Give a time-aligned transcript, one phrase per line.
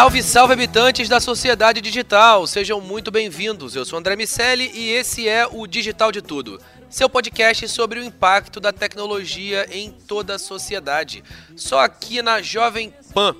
[0.00, 3.76] Salve, salve habitantes da sociedade digital, sejam muito bem-vindos.
[3.76, 8.02] Eu sou André Miceli e esse é o Digital de Tudo, seu podcast sobre o
[8.02, 11.22] impacto da tecnologia em toda a sociedade.
[11.54, 13.36] Só aqui na Jovem Pan.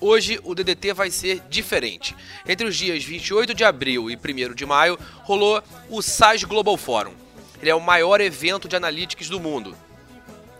[0.00, 2.16] Hoje o DDT vai ser diferente.
[2.48, 7.12] Entre os dias 28 de abril e 1 de maio rolou o SaaS Global Forum.
[7.60, 9.76] Ele é o maior evento de analytics do mundo.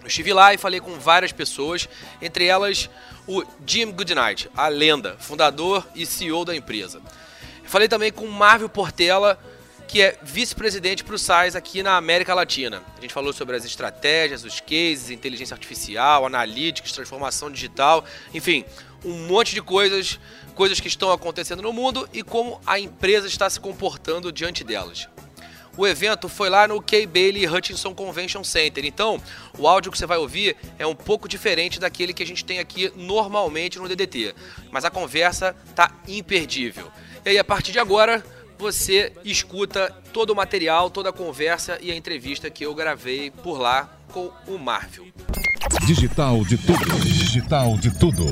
[0.08, 1.86] Eu estive lá e falei com várias pessoas,
[2.22, 2.88] entre elas
[3.26, 7.02] o Jim Goodnight, a lenda, fundador e CEO da empresa.
[7.64, 9.38] Falei também com Marvel Portela,
[9.86, 12.82] que é vice-presidente para o SAIS aqui na América Latina.
[12.96, 18.64] A gente falou sobre as estratégias, os cases, inteligência artificial, analytics, transformação digital, enfim,
[19.04, 20.18] um monte de coisas,
[20.54, 25.06] coisas que estão acontecendo no mundo e como a empresa está se comportando diante delas.
[25.78, 28.84] O evento foi lá no Kay Bailey Hutchinson Convention Center.
[28.84, 29.22] Então,
[29.56, 32.58] o áudio que você vai ouvir é um pouco diferente daquele que a gente tem
[32.58, 34.34] aqui normalmente no DDT.
[34.72, 36.88] Mas a conversa tá imperdível.
[37.24, 38.24] E aí, a partir de agora,
[38.58, 43.60] você escuta todo o material, toda a conversa e a entrevista que eu gravei por
[43.60, 45.06] lá com o Marvel.
[45.86, 47.00] Digital de tudo.
[47.04, 48.24] Digital de tudo.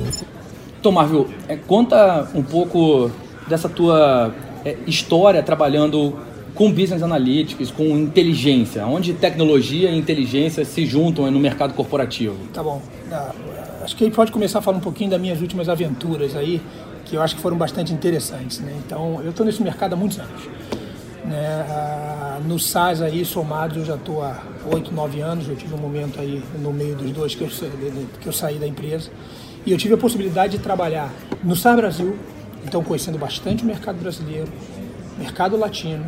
[0.77, 3.09] Então, Marvel, é, conta um pouco
[3.47, 4.35] dessa tua
[4.65, 11.39] é, história trabalhando com business analytics, com inteligência, onde tecnologia e inteligência se juntam no
[11.39, 12.35] mercado corporativo.
[12.51, 12.81] Tá bom.
[13.11, 13.31] Ah,
[13.83, 16.59] acho que a gente pode começar a falar um pouquinho das minhas últimas aventuras aí,
[17.05, 18.59] que eu acho que foram bastante interessantes.
[18.59, 18.73] Né?
[18.83, 20.43] Então, eu estou nesse mercado há muitos anos.
[21.25, 21.65] Né?
[21.69, 24.41] Ah, no SAS aí, somados, eu já estou há
[24.73, 25.47] 8, 9 anos.
[25.47, 27.49] Eu tive um momento aí no meio dos dois que eu,
[28.19, 29.11] que eu saí da empresa.
[29.63, 31.13] E eu tive a possibilidade de trabalhar
[31.43, 32.17] no SAS Brasil,
[32.65, 34.47] então conhecendo bastante o mercado brasileiro,
[35.19, 36.05] mercado latino,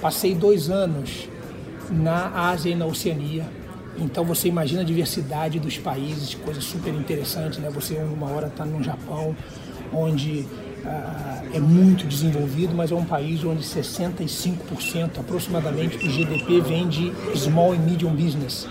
[0.00, 1.28] Passei dois anos
[1.90, 3.44] na Ásia e na Oceania.
[3.96, 7.68] Então você imagina a diversidade dos países, coisa super interessante, né?
[7.70, 9.34] Você uma hora está no Japão,
[9.92, 10.46] onde
[10.84, 17.12] uh, é muito desenvolvido, mas é um país onde 65% aproximadamente do GDP vem de
[17.34, 18.68] small e medium business.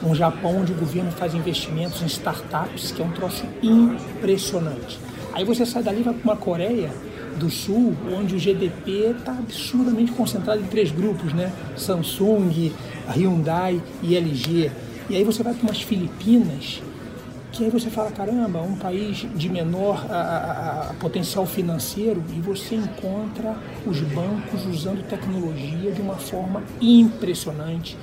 [0.00, 4.98] Um Japão onde o governo faz investimentos em startups, que é um troço impressionante.
[5.32, 6.92] Aí você sai dali vai para uma Coreia,
[7.38, 11.52] do Sul, onde o GDP está absurdamente concentrado em três grupos, né?
[11.76, 12.72] Samsung,
[13.08, 14.70] Hyundai e LG.
[15.10, 16.80] E aí você vai para umas Filipinas,
[17.52, 22.40] que aí você fala, caramba, um país de menor a, a, a potencial financeiro e
[22.40, 23.56] você encontra
[23.86, 27.96] os bancos usando tecnologia de uma forma impressionante.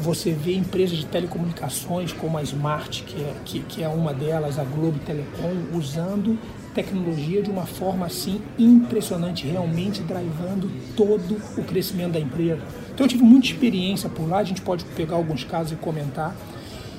[0.00, 4.58] Você vê empresas de telecomunicações como a Smart, que é, que, que é uma delas,
[4.58, 6.38] a Globo Telecom, usando
[6.74, 12.62] tecnologia de uma forma assim impressionante, realmente drivando todo o crescimento da empresa.
[12.94, 16.34] Então eu tive muita experiência por lá, a gente pode pegar alguns casos e comentar.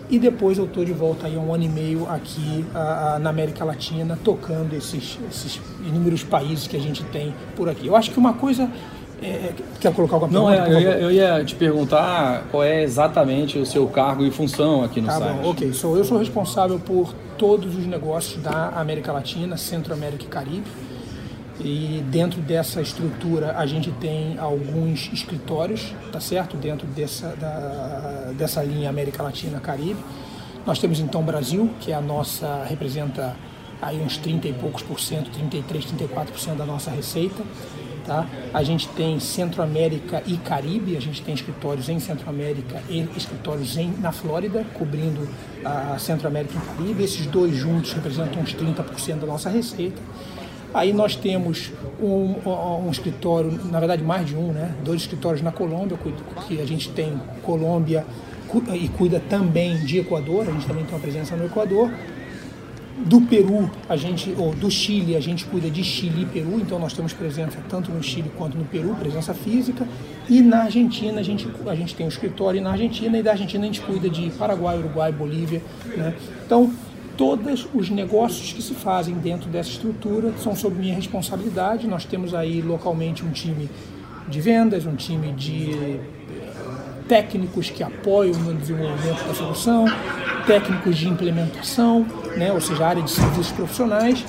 [0.09, 3.19] E depois eu estou de volta aí há um ano e meio aqui a, a,
[3.19, 7.87] na América Latina, tocando esses, esses inúmeros países que a gente tem por aqui.
[7.87, 8.69] Eu acho que uma coisa
[9.21, 10.69] é, quer colocar alguma Não, pergunta?
[10.69, 14.83] Não, é, eu, eu, ia te perguntar qual é exatamente o seu cargo e função
[14.83, 15.37] aqui no tá site.
[15.37, 20.27] Bom, ok, so, eu sou responsável por todos os negócios da América Latina, Centro-América e
[20.27, 20.65] Caribe.
[21.59, 26.57] E dentro dessa estrutura a gente tem alguns escritórios, tá certo?
[26.57, 29.99] Dentro dessa, da, dessa linha América Latina Caribe.
[30.65, 33.35] Nós temos então Brasil, que é a nossa, representa
[33.79, 37.43] aí uns 30 e poucos por cento, 33, 34% da nossa receita.
[38.05, 38.27] Tá?
[38.53, 43.93] A gente tem Centro-América e Caribe, a gente tem escritórios em Centro-América e escritórios em,
[43.99, 45.27] na Flórida, cobrindo
[45.63, 47.03] a Centro-América e Caribe.
[47.03, 50.01] Esses dois juntos representam uns 30% da nossa receita.
[50.73, 51.71] Aí nós temos
[52.01, 52.35] um,
[52.85, 54.73] um, escritório, na verdade mais de um, né?
[54.83, 55.97] dois escritórios na Colômbia,
[56.47, 58.05] que a gente tem Colômbia
[58.73, 61.91] e cuida também de Equador, a gente também tem uma presença no Equador.
[63.05, 66.77] Do Peru, a gente, ou do Chile, a gente cuida de Chile e Peru, então
[66.77, 69.87] nós temos presença tanto no Chile quanto no Peru, presença física.
[70.29, 73.63] E na Argentina, a gente, a gente tem um escritório na Argentina, e da Argentina
[73.63, 75.61] a gente cuida de Paraguai, Uruguai, Bolívia.
[75.97, 76.13] Né?
[76.45, 76.71] Então,
[77.17, 81.87] todos os negócios que se fazem dentro dessa estrutura são sob minha responsabilidade.
[81.87, 83.69] Nós temos aí localmente um time
[84.27, 85.99] de vendas, um time de
[87.07, 89.85] técnicos que apoiam no desenvolvimento da solução,
[90.45, 92.05] técnicos de implementação,
[92.35, 94.25] né, ou seja, área de serviços profissionais,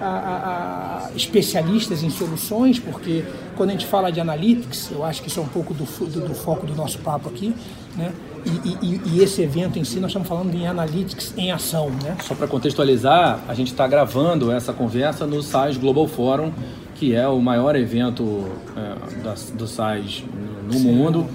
[0.00, 3.24] a, a, a especialistas em soluções, porque
[3.56, 6.28] quando a gente fala de analytics, eu acho que isso é um pouco do, do,
[6.28, 7.54] do foco do nosso papo aqui,
[7.96, 8.12] né?
[8.44, 12.16] E, e, e, esse evento em si, nós estamos falando em analytics em ação, né?
[12.22, 16.52] Só para contextualizar, a gente está gravando essa conversa no SAIS Global Forum,
[16.94, 18.46] que é o maior evento
[18.76, 20.22] é, da, do SAIS
[20.70, 21.26] no, mundo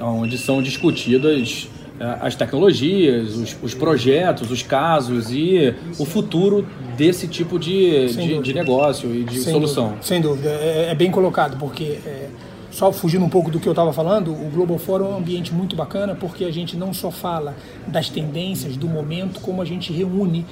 [0.00, 1.71] onde são discutidas é,
[2.20, 6.66] as tecnologias, os, os, projetos, os casos e o futuro
[6.96, 9.84] desse tipo de, de, de, negócio e de sem solução.
[9.84, 10.02] Dúvida.
[10.02, 12.28] Sem dúvida, é, é, bem colocado, porque é,
[12.70, 15.54] só fugindo um pouco do que eu estava falando, o Global Forum é um ambiente
[15.54, 17.54] muito bacana porque a gente não só fala
[17.86, 20.44] das tendências do momento, como a gente reúne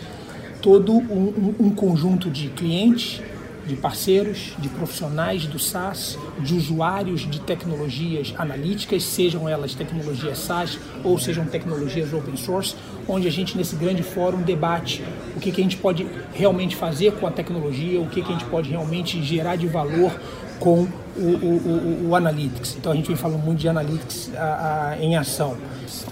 [0.62, 3.20] todo um, um, um conjunto de clientes
[3.66, 10.78] de parceiros, de profissionais do SaaS, de usuários de tecnologias analíticas, sejam elas tecnologias SaaS
[11.04, 12.74] ou sejam tecnologias open source,
[13.06, 15.02] onde a gente nesse grande fórum debate
[15.36, 18.32] o que, que a gente pode realmente fazer com a tecnologia, o que, que a
[18.32, 20.12] gente pode realmente gerar de valor
[20.58, 20.86] com
[21.16, 22.76] o, o, o, o Analytics.
[22.78, 25.56] Então a gente vem falando muito de Analytics a, a, em ação.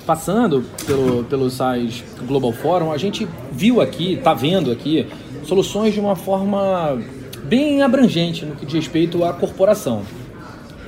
[0.07, 5.07] Passando pelo, pelo SaaS Global Forum, a gente viu aqui, está vendo aqui,
[5.45, 6.99] soluções de uma forma
[7.49, 10.03] bem abrangente no que diz respeito à corporação.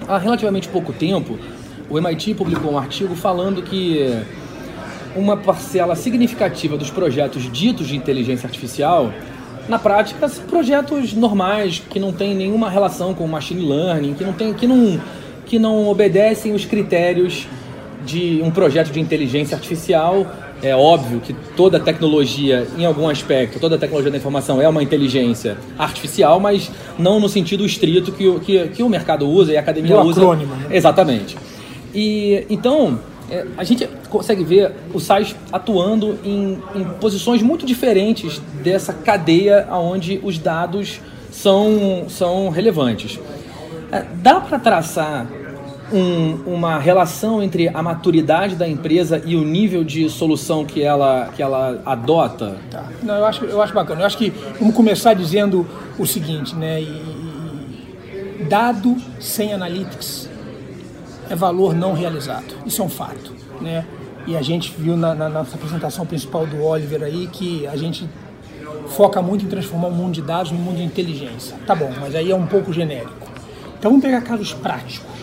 [0.06, 1.38] Há relativamente pouco tempo,
[1.88, 4.22] o MIT publicou um artigo falando que
[5.16, 9.10] uma parcela significativa dos projetos ditos de inteligência artificial,
[9.68, 14.32] na prática, são projetos normais que não têm nenhuma relação com machine learning, que não,
[14.32, 15.00] tem, que não,
[15.46, 17.46] que não obedecem os critérios
[18.04, 20.26] de um projeto de inteligência artificial
[20.62, 25.56] é óbvio que toda tecnologia, em algum aspecto, toda tecnologia da informação é uma inteligência
[25.78, 29.96] artificial, mas não no sentido estrito que, que, que o mercado usa e a academia
[29.96, 30.20] o usa.
[30.20, 30.66] Acrônimo, né?
[30.70, 31.36] Exatamente.
[31.94, 32.98] E então
[33.30, 39.68] é, a gente consegue ver o SAIS atuando em, em posições muito diferentes dessa cadeia
[39.70, 43.18] onde os dados são, são relevantes.
[43.92, 45.26] É, dá para traçar
[45.92, 51.30] um, uma relação entre a maturidade da empresa e o nível de solução que ela,
[51.34, 52.56] que ela adota?
[52.70, 52.84] Tá.
[53.02, 54.02] Não, eu acho, eu acho bacana.
[54.02, 55.66] Eu acho que vamos começar dizendo
[55.98, 56.80] o seguinte, né?
[56.80, 60.28] E, e, dado sem analytics
[61.28, 62.54] é valor não realizado.
[62.66, 63.84] Isso é um fato, né?
[64.26, 68.08] E a gente viu na, na nossa apresentação principal do Oliver aí que a gente
[68.88, 71.56] foca muito em transformar o mundo de dados num mundo de inteligência.
[71.66, 73.28] Tá bom, mas aí é um pouco genérico.
[73.78, 75.19] Então vamos pegar casos práticos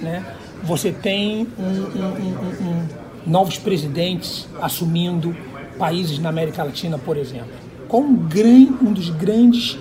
[0.00, 0.24] né?
[0.62, 2.86] Você tem um, um, um,
[3.26, 5.36] novos presidentes assumindo
[5.78, 7.52] países na América Latina, por exemplo.
[7.86, 8.28] Qual um,
[8.82, 9.78] um dos grandes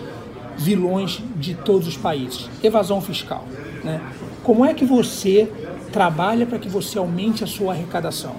[0.57, 2.49] vilões de todos os países?
[2.63, 3.45] Evasão fiscal.
[3.83, 4.01] Né?
[4.43, 5.51] Como é que você
[5.91, 8.35] trabalha para que você aumente a sua arrecadação?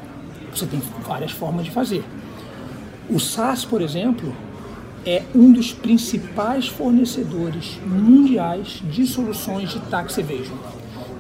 [0.55, 2.03] Você tem várias formas de fazer.
[3.11, 4.35] O SAS, por exemplo,
[5.05, 10.57] é um dos principais fornecedores mundiais de soluções de tax evasion.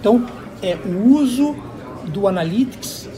[0.01, 0.27] Então,
[0.63, 1.57] é o uso
[2.07, 3.09] do analytics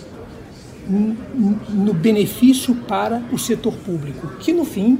[0.88, 4.99] no benefício para o setor público, que no fim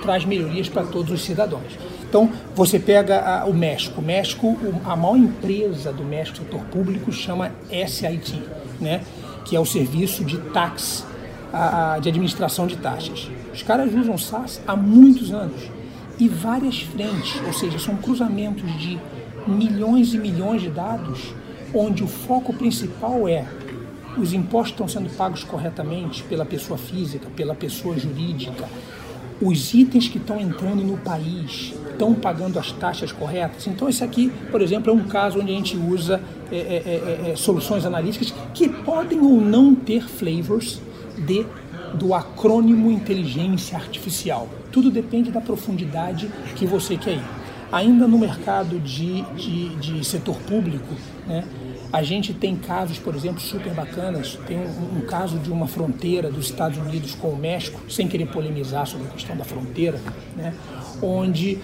[0.00, 1.78] traz melhorias para todos os cidadãos.
[2.08, 4.00] Então, você pega a, o México.
[4.00, 8.40] O México, a maior empresa do México, setor público, chama SIT,
[8.80, 9.00] né?
[9.44, 11.04] que é o serviço de tax,
[11.52, 13.28] a, a, de administração de taxas.
[13.52, 15.68] Os caras usam SaaS há muitos anos
[16.18, 18.98] e várias frentes, ou seja, são cruzamentos de
[19.46, 21.34] milhões e milhões de dados
[21.74, 23.46] onde o foco principal é
[24.16, 28.68] os impostos estão sendo pagos corretamente pela pessoa física, pela pessoa jurídica,
[29.40, 33.66] os itens que estão entrando no país estão pagando as taxas corretas.
[33.66, 37.30] Então, esse aqui, por exemplo, é um caso onde a gente usa é, é, é,
[37.30, 40.80] é soluções analíticas que podem ou não ter flavors
[41.18, 41.44] de,
[41.94, 44.48] do acrônimo inteligência artificial.
[44.70, 47.24] Tudo depende da profundidade que você quer ir.
[47.72, 50.94] Ainda no mercado de, de, de setor público,
[51.26, 51.44] né,
[51.94, 54.36] a gente tem casos, por exemplo, super bacanas.
[54.48, 58.26] Tem um, um, caso de uma fronteira dos Estados Unidos com o México, sem querer
[58.26, 60.00] polemizar sobre a questão da fronteira,
[60.36, 60.52] né?
[61.00, 61.60] onde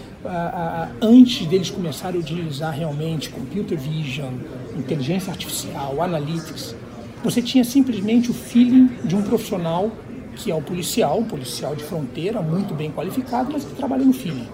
[1.03, 4.33] antes deles começarem a utilizar realmente computer vision,
[4.79, 6.77] inteligência artificial, analytics,
[7.25, 9.91] você tinha simplesmente o feeling de um profissional
[10.37, 14.13] que é o policial, um policial de fronteira, muito bem qualificado, mas que trabalha no
[14.13, 14.47] feeling.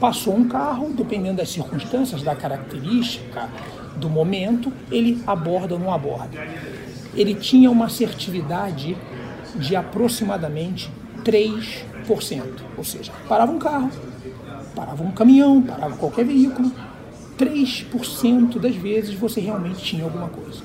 [0.00, 3.48] Passou um carro, dependendo das circunstâncias, da característica,
[3.96, 6.38] do momento, ele aborda ou não aborda.
[7.14, 8.96] Ele tinha uma assertividade
[9.54, 10.90] de aproximadamente
[11.24, 12.42] 3%.
[12.76, 13.90] Ou seja, parava um carro,
[14.74, 16.72] parava um caminhão, parava qualquer veículo,
[17.38, 20.62] 3% das vezes você realmente tinha alguma coisa.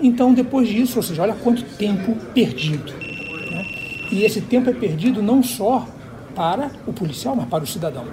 [0.00, 2.92] Então, depois disso, ou seja, olha quanto tempo perdido.
[2.92, 3.66] Né?
[4.10, 5.86] E esse tempo é perdido não só
[6.34, 8.06] para o policial, mas para o cidadão.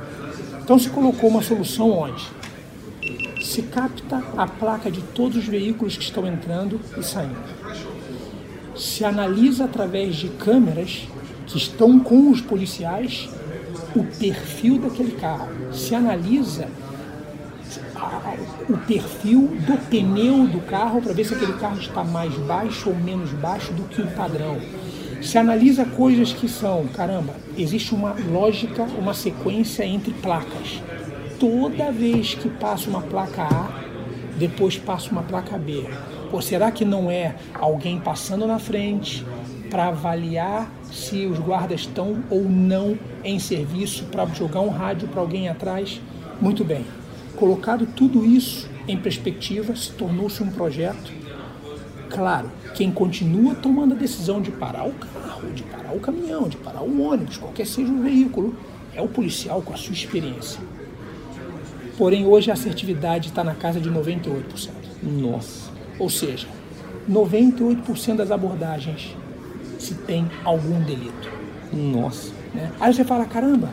[0.62, 2.26] Então, se colocou uma solução onde
[3.48, 7.38] se capta a placa de todos os veículos que estão entrando e saindo.
[8.76, 11.08] Se analisa através de câmeras
[11.48, 13.30] que estão com os policiais
[13.96, 15.48] o perfil daquele carro.
[15.72, 16.68] Se analisa
[18.70, 22.96] o perfil do pneu do carro para ver se aquele carro está mais baixo ou
[22.96, 24.58] menos baixo do que o padrão.
[25.22, 30.82] Se analisa coisas que são, caramba, existe uma lógica, uma sequência entre placas.
[31.40, 33.70] Toda vez que passa uma placa A,
[34.40, 35.86] depois passa uma placa B.
[36.32, 39.24] Ou será que não é alguém passando na frente
[39.70, 45.22] para avaliar se os guardas estão ou não em serviço para jogar um rádio para
[45.22, 46.02] alguém atrás?
[46.42, 46.84] Muito bem.
[47.36, 51.12] Colocado tudo isso em perspectiva, se tornou-se um projeto.
[52.10, 56.58] Claro, quem continua tomando a decisão de parar o carro, de parar o caminhão, de
[56.58, 58.56] parar o ônibus, qualquer seja o veículo,
[58.96, 60.60] é o policial com a sua experiência.
[61.98, 64.70] Porém, hoje a assertividade está na casa de 98%.
[65.02, 65.72] Nossa.
[65.98, 66.48] Ou seja,
[67.10, 69.16] 98% das abordagens
[69.80, 71.30] se tem algum delito.
[71.74, 72.32] Nossa.
[72.54, 72.72] Né?
[72.80, 73.72] Aí você fala, caramba,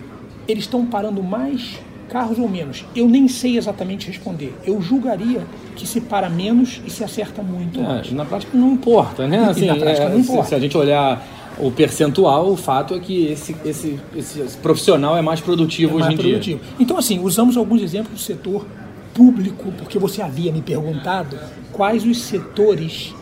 [0.48, 1.78] eles estão parando mais
[2.08, 2.84] carros ou menos?
[2.94, 4.54] Eu nem sei exatamente responder.
[4.64, 5.42] Eu julgaria
[5.74, 7.80] que se para menos e se acerta muito.
[7.80, 9.44] É, na prática não importa, né?
[9.44, 10.44] Assim, na prática é, não importa.
[10.44, 11.22] Se, se, a gente olhar
[11.58, 16.06] o percentual, o fato é que esse, esse, esse, profissional é mais produtivo é mais
[16.06, 16.60] hoje em produtivo.
[16.60, 16.74] dia.
[16.78, 18.66] Então, assim, usamos alguns exemplos do setor
[19.14, 21.38] público, porque você havia me perguntado
[21.72, 23.14] quais os setores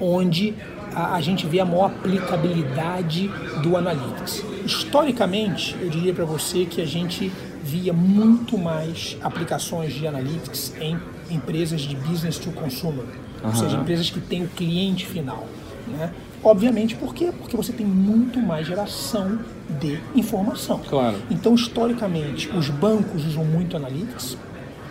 [0.00, 0.54] onde
[0.94, 3.30] a, a gente vê a maior aplicabilidade
[3.62, 4.44] do Analytics.
[4.66, 10.98] Historicamente, eu diria para você que a gente via muito mais aplicações de Analytics em
[11.30, 13.48] empresas de business to consumer, uhum.
[13.48, 15.46] ou seja, empresas que têm o cliente final.
[15.88, 16.12] Né?
[16.44, 17.30] Obviamente, por quê?
[17.36, 19.38] Porque você tem muito mais geração
[19.80, 20.80] de informação.
[20.88, 21.16] Claro.
[21.30, 24.36] Então, historicamente, os bancos usam muito Analytics,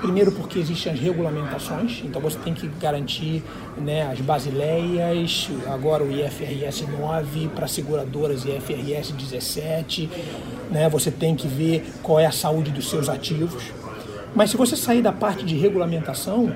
[0.02, 3.44] Primeiro porque existem as regulamentações, então você tem que garantir
[3.78, 10.10] né, as basileias, agora o IFRS 9 para seguradoras IFRS 17,
[10.72, 13.66] né, você tem que ver qual é a saúde dos seus ativos.
[14.34, 16.52] Mas se você sair da parte de regulamentação,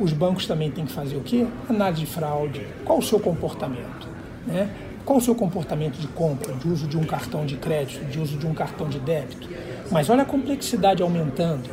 [0.00, 1.46] os bancos também têm que fazer o quê?
[1.68, 4.08] Análise de fraude, qual o seu comportamento,
[4.46, 4.68] né?
[5.04, 8.36] Qual o seu comportamento de compra, de uso de um cartão de crédito, de uso
[8.36, 9.48] de um cartão de débito?
[9.90, 11.68] Mas olha a complexidade aumentando.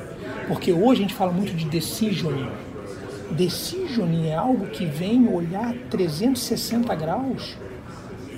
[0.47, 2.49] Porque hoje a gente fala muito de decisioning.
[3.31, 7.57] Decisioning é algo que vem olhar 360 graus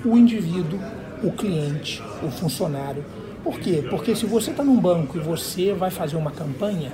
[0.04, 0.78] o indivíduo,
[1.22, 3.04] o cliente, o funcionário.
[3.44, 3.84] Por quê?
[3.88, 6.92] Porque se você está num banco e você vai fazer uma campanha,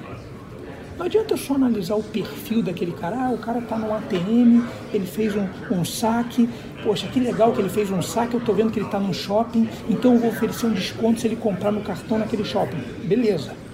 [0.99, 3.27] não adianta eu só analisar o perfil daquele cara.
[3.27, 6.49] Ah, o cara está no ATM, ele fez um, um, saque.
[6.83, 8.35] Poxa, que legal que ele fez um saque.
[8.35, 11.27] Eu estou vendo que ele está num shopping, então eu vou oferecer um desconto se
[11.27, 12.79] ele comprar no cartão naquele shopping.
[13.05, 13.67] Beleza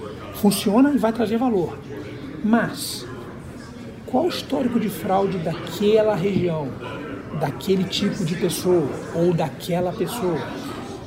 [0.43, 1.79] funciona e vai trazer valor.
[2.45, 3.07] Mas
[4.07, 6.69] qual o histórico de fraude daquela região,
[7.41, 10.38] daquele tipo de pessoa ou daquela pessoa?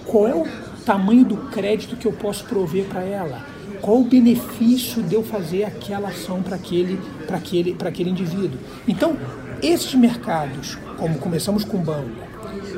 [0.05, 0.47] Qual é o
[0.85, 3.54] tamanho do crédito que eu posso prover para ela?
[3.81, 8.59] Qual o benefício de eu fazer aquela ação para aquele, aquele, aquele indivíduo?
[8.87, 9.17] Então,
[9.61, 12.25] esses mercados, como começamos com o banco,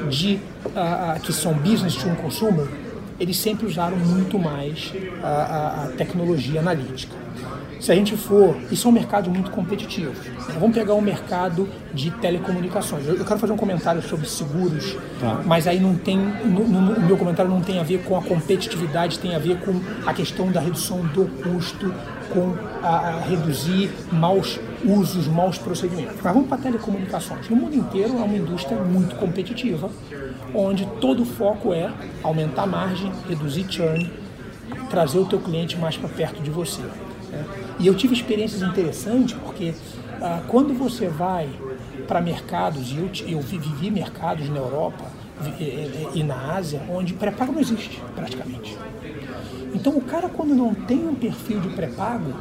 [0.10, 2.68] de, uh, que são business to consumer,
[3.20, 7.16] eles sempre usaram muito mais a, a, a tecnologia analítica.
[7.80, 10.12] Se a gente for, isso é um mercado muito competitivo.
[10.12, 10.56] Né?
[10.60, 13.08] Vamos pegar o um mercado de telecomunicações.
[13.08, 15.42] Eu, eu, quero fazer um comentário sobre seguros, tá.
[15.46, 18.22] mas aí não tem, no, no, o meu comentário não tem a ver com a
[18.22, 21.94] competitividade, tem a ver com a questão da redução do custo,
[22.34, 26.18] com a, a reduzir maus usos, maus procedimentos.
[26.22, 27.50] Mas vamos para telecomunicações.
[27.50, 29.90] No mundo inteiro é uma indústria muito competitiva,
[30.54, 31.92] onde todo o foco é
[32.24, 34.12] aumentar a margem, reduzir churn,
[34.90, 36.82] trazer o teu cliente mais para perto de você.
[37.32, 37.46] Né?
[37.80, 39.74] E eu tive experiências interessantes porque
[40.22, 41.50] ah, quando você vai
[42.08, 45.06] para mercados, e eu, eu vivi mercados na Europa
[45.60, 48.76] e, e na Ásia, onde pré-pago não existe praticamente.
[49.74, 52.34] Então o cara quando não tem um perfil de pré-pago,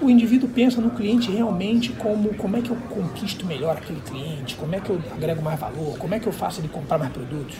[0.00, 4.56] o indivíduo pensa no cliente realmente como como é que eu conquisto melhor aquele cliente,
[4.56, 7.12] como é que eu agrego mais valor, como é que eu faço ele comprar mais
[7.12, 7.56] produtos.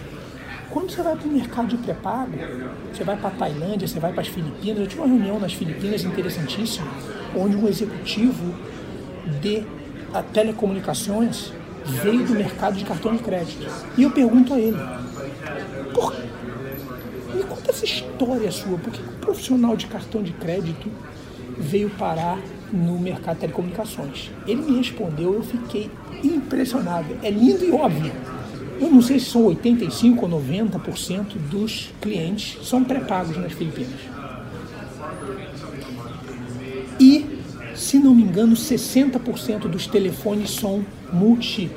[0.71, 2.33] Quando você vai para o mercado de pré-pago,
[2.93, 4.79] você vai para a Tailândia, você vai para as Filipinas.
[4.79, 6.87] Eu tive uma reunião nas Filipinas interessantíssima,
[7.35, 8.55] onde um executivo
[9.41, 9.65] de
[10.33, 11.53] telecomunicações
[11.85, 13.67] veio do mercado de cartão de crédito.
[13.97, 14.79] E eu pergunto a ele,
[15.95, 16.15] por
[17.35, 20.91] me conta essa história sua, por que um profissional de cartão de crédito
[21.59, 22.39] veio parar
[22.73, 24.31] no mercado de telecomunicações?
[24.47, 25.91] Ele me respondeu, eu fiquei
[26.25, 27.17] impressionado.
[27.23, 28.13] É lindo e óbvio.
[28.81, 34.01] Eu não sei se são 85 ou 90% dos clientes são pré-pagos nas Filipinas.
[37.01, 37.25] E,
[37.75, 41.75] se não me engano, 60% dos telefones são multi-chip.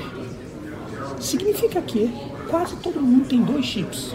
[1.20, 2.10] Significa que
[2.50, 4.14] quase todo mundo tem dois chips,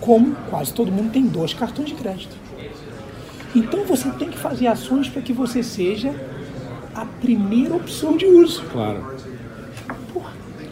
[0.00, 2.36] como quase todo mundo tem dois cartões de crédito.
[3.54, 6.14] Então você tem que fazer ações para que você seja
[6.94, 8.62] a primeira opção de uso.
[8.72, 9.16] Claro.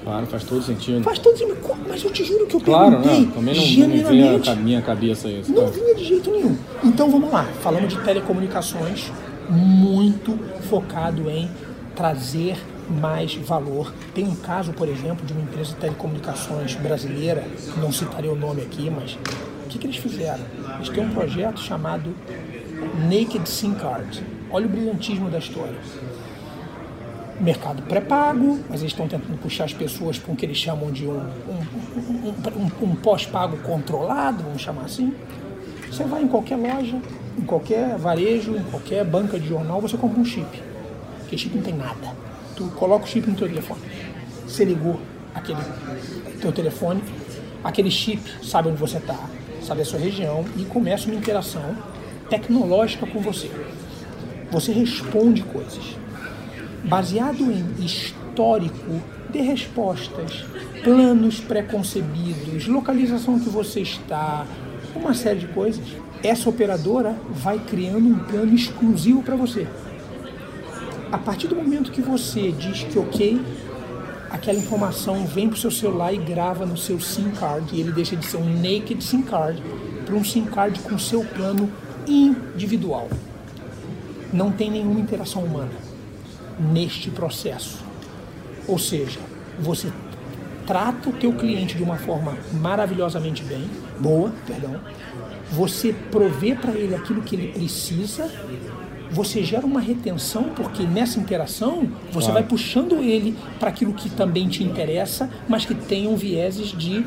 [0.05, 1.03] Claro, faz todo sentido.
[1.03, 1.57] Faz todo sentido.
[1.89, 3.21] Mas eu te juro que eu claro, perguntei.
[3.21, 5.51] Não, também não, não vinha a minha cabeça isso.
[5.51, 6.57] Não vinha de jeito nenhum.
[6.85, 7.45] Então vamos lá.
[7.63, 9.11] Falamos de telecomunicações
[9.49, 11.51] muito focado em
[11.97, 12.59] trazer
[13.01, 13.95] mais valor.
[14.15, 17.45] Tem um caso, por exemplo, de uma empresa de telecomunicações brasileira,
[17.79, 19.17] não citarei o nome aqui, mas
[19.65, 20.45] o que, que eles fizeram?
[20.77, 22.15] Eles têm um projeto chamado
[23.09, 24.23] Naked SIM Card.
[24.51, 25.75] Olha o brilhantismo da história
[27.41, 31.07] mercado pré-pago, mas eles estão tentando puxar as pessoas para o que eles chamam de
[31.07, 35.13] um, um, um, um pós-pago controlado, vamos chamar assim.
[35.91, 36.97] Você vai em qualquer loja,
[37.39, 40.63] em qualquer varejo, em qualquer banca de jornal, você compra um chip.
[41.21, 42.15] Porque chip não tem nada.
[42.57, 43.81] Tu coloca o chip no teu telefone.
[44.47, 45.01] Você ligou
[45.35, 45.61] aquele
[46.41, 47.03] teu telefone,
[47.63, 49.19] aquele chip sabe onde você está,
[49.63, 51.77] sabe a sua região e começa uma interação
[52.29, 53.51] tecnológica com você.
[54.51, 55.97] Você responde coisas
[56.85, 60.45] baseado em histórico de respostas,
[60.83, 64.47] planos preconcebidos, localização que você está,
[64.95, 65.85] uma série de coisas.
[66.23, 69.67] Essa operadora vai criando um plano exclusivo para você.
[71.11, 73.41] A partir do momento que você diz que ok,
[74.31, 77.93] aquela informação vem para o seu celular e grava no seu SIM card e ele
[77.93, 79.63] deixa de ser um naked SIM card
[80.05, 81.71] para um SIM card com seu plano
[82.07, 83.09] individual.
[84.33, 85.94] Não tem nenhuma interação humana
[86.59, 87.83] neste processo.
[88.67, 89.21] Ou seja,
[89.59, 89.93] você
[90.67, 94.81] trata o teu cliente de uma forma maravilhosamente bem, boa, perdão.
[95.53, 98.31] Você provê para ele aquilo que ele precisa.
[99.11, 102.33] Você gera uma retenção porque nessa interação você claro.
[102.33, 107.05] vai puxando ele para aquilo que também te interessa, mas que tenham vieses de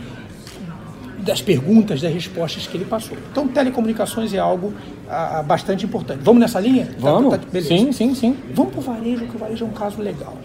[1.28, 3.18] das perguntas, das respostas que ele passou.
[3.32, 4.74] Então, telecomunicações é algo
[5.10, 6.22] ah, bastante importante.
[6.24, 6.86] Vamos nessa linha?
[6.86, 7.32] Tá, Vamos.
[7.32, 8.38] Tá, tá, sim, sim, sim.
[8.54, 10.38] Vamos para o varejo, que o varejo é um caso legal.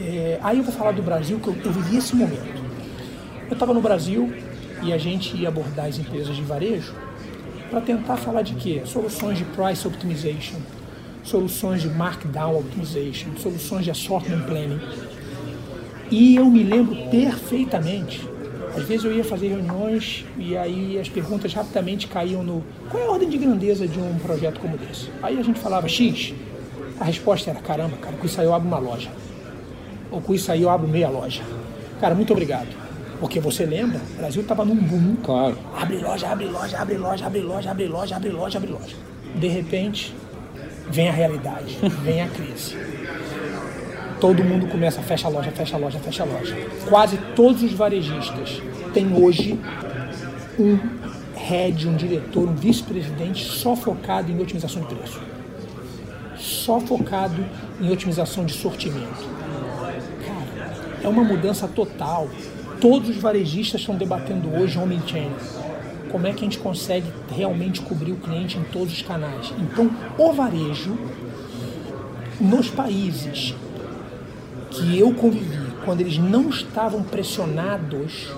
[0.00, 2.62] É, aí eu vou falar do Brasil, que eu, eu vivi esse momento.
[3.48, 4.32] Eu estava no Brasil
[4.82, 6.92] e a gente ia abordar as empresas de varejo
[7.70, 8.82] para tentar falar de quê?
[8.84, 10.58] Soluções de price optimization,
[11.22, 14.80] soluções de markdown optimization, soluções de assortment planning.
[16.10, 18.33] E eu me lembro perfeitamente
[18.76, 23.06] às vezes eu ia fazer reuniões e aí as perguntas rapidamente caíam no qual é
[23.06, 25.08] a ordem de grandeza de um projeto como esse?
[25.22, 26.34] Aí a gente falava X,
[26.98, 29.10] a resposta era caramba, cara, com isso aí eu abro uma loja.
[30.10, 31.42] Ou com isso aí eu abro meia loja.
[32.00, 32.68] Cara, muito obrigado.
[33.20, 35.16] Porque você lembra, o Brasil estava num boom.
[35.22, 35.56] Claro.
[35.74, 38.96] Abre loja, abre loja, abre loja, abre loja, abre loja, abre loja, abre loja.
[39.36, 40.14] De repente,
[40.90, 42.76] vem a realidade, vem a crise
[44.24, 46.56] todo mundo começa, fecha a loja, fecha a loja, fecha a loja.
[46.88, 48.62] Quase todos os varejistas
[48.94, 49.60] têm hoje
[50.58, 50.78] um
[51.36, 55.20] head, um diretor, um vice-presidente só focado em otimização de preço.
[56.38, 57.44] Só focado
[57.78, 59.28] em otimização de sortimento.
[60.26, 62.26] Cara, é uma mudança total.
[62.80, 65.36] Todos os varejistas estão debatendo hoje omnichannel.
[66.10, 69.52] Como é que a gente consegue realmente cobrir o cliente em todos os canais?
[69.58, 70.96] Então, o varejo
[72.40, 73.54] nos países
[74.74, 78.28] que eu convivi, quando eles não estavam pressionados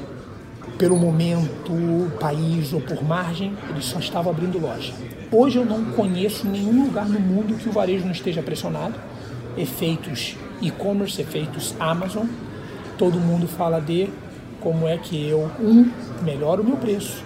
[0.77, 1.73] pelo momento,
[2.21, 4.93] país ou por margem, eles só estavam abrindo loja.
[5.33, 8.95] Hoje eu não conheço nenhum lugar no mundo que o varejo não esteja pressionado.
[9.57, 12.27] Efeitos e-commerce, efeitos Amazon.
[12.99, 14.11] Todo mundo fala de
[14.61, 15.91] como é que eu, um,
[16.23, 17.25] melhoro o meu preço,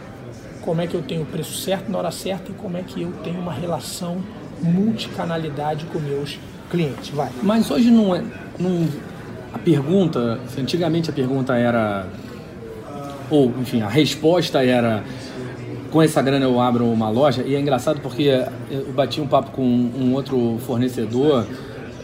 [0.61, 3.03] como é que eu tenho o preço certo na hora certa e como é que
[3.03, 4.19] eu tenho uma relação
[4.63, 6.39] multicanalidade com meus
[6.71, 7.11] clientes.
[7.11, 7.31] Vai.
[7.43, 8.23] Mas hoje não é.
[8.59, 8.87] Não,
[9.53, 12.07] a pergunta, antigamente a pergunta era.
[13.29, 15.03] Ou, enfim, a resposta era.
[15.91, 17.43] Com essa grana eu abro uma loja.
[17.43, 21.45] E é engraçado porque eu bati um papo com um outro fornecedor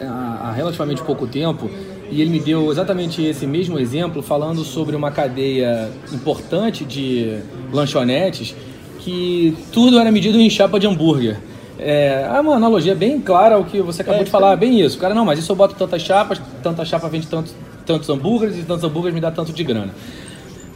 [0.01, 1.71] há relativamente pouco tempo
[2.11, 7.39] e ele me deu exatamente esse mesmo exemplo falando sobre uma cadeia importante de
[7.73, 8.55] lanchonetes
[9.01, 11.39] que tudo era medido em chapa de hambúrguer.
[11.79, 14.81] É, é uma analogia bem clara ao que você acabou é, de falar, é bem
[14.81, 14.99] isso.
[14.99, 18.63] Cara, não, mas isso eu boto tantas chapas, tanta chapa vende tantos, tantos hambúrgueres e
[18.63, 19.95] tantos hambúrgueres me dá tanto de grana.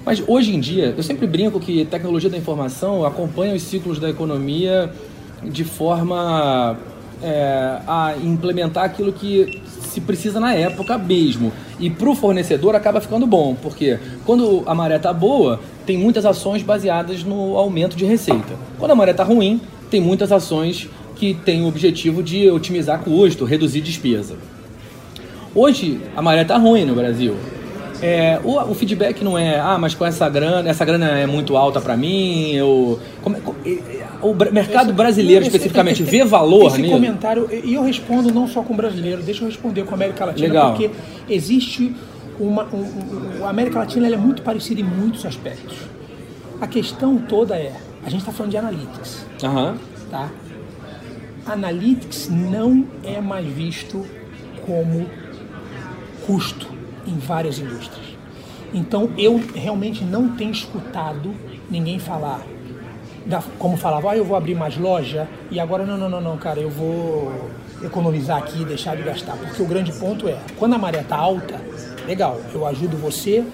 [0.05, 4.09] Mas hoje em dia, eu sempre brinco que tecnologia da informação acompanha os ciclos da
[4.09, 4.91] economia
[5.43, 6.77] de forma
[7.23, 11.53] é, a implementar aquilo que se precisa na época mesmo.
[11.79, 16.25] E para o fornecedor acaba ficando bom, porque quando a maré está boa, tem muitas
[16.25, 18.55] ações baseadas no aumento de receita.
[18.79, 19.61] Quando a maré está ruim,
[19.91, 24.37] tem muitas ações que têm o objetivo de otimizar custo, reduzir despesa.
[25.55, 27.37] Hoje a maré está ruim no Brasil.
[28.03, 31.55] É, o, o, feedback não é, ah, mas com essa grana, essa grana é muito
[31.55, 33.37] alta para mim, eu, como,
[34.23, 36.95] o mercado esse, brasileiro esse, especificamente esse, vê valor esse nisso?
[36.95, 40.49] comentário, e eu respondo não só com brasileiro, deixa eu responder com a América Latina,
[40.49, 40.71] Legal.
[40.71, 40.91] porque
[41.29, 41.95] existe
[42.39, 45.77] uma, um, um, a América Latina é muito parecida em muitos aspectos.
[46.59, 47.73] A questão toda é,
[48.03, 49.79] a gente está falando de analytics, uhum.
[50.11, 50.31] tá?
[51.47, 54.07] Analytics não é mais visto
[54.67, 55.07] como
[56.27, 56.69] custo
[57.07, 58.07] em várias indústrias.
[58.73, 61.35] Então eu realmente não tenho escutado
[61.71, 62.43] ninguém falar
[63.27, 66.39] da, como falava, ah, eu vou abrir mais loja e agora não, não, não, não,
[66.39, 67.51] cara, eu vou
[67.83, 69.37] economizar aqui, deixar de gastar.
[69.37, 71.61] Porque o grande ponto é, quando a maré está alta,
[72.07, 73.45] legal, eu ajudo você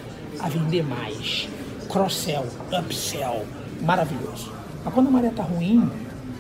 [0.41, 1.49] a vender mais.
[1.89, 2.47] Cross-sell,
[2.79, 3.45] upsell,
[3.83, 4.53] maravilhoso.
[4.87, 5.91] Mas quando a maré está ruim,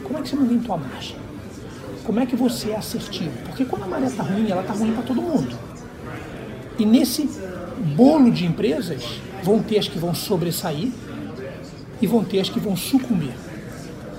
[0.04, 1.16] como é que você mantém tua margem?
[2.04, 3.32] Como é que você é assertivo?
[3.44, 5.58] Porque quando a maré está ruim, ela está ruim para todo mundo.
[6.78, 7.28] E nesse
[7.96, 9.02] bolo de empresas,
[9.42, 10.92] vão ter as que vão sobressair
[12.00, 13.34] e vão ter as que vão sucumbir.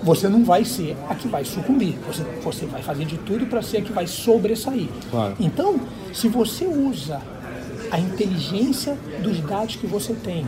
[0.04, 3.62] Você não vai ser a que vai sucumbir, você, você vai fazer de tudo para
[3.62, 4.90] ser a que vai sobressair.
[5.10, 5.36] Claro.
[5.40, 5.80] Então,
[6.14, 7.22] se você usa
[7.90, 10.46] a inteligência dos dados que você tem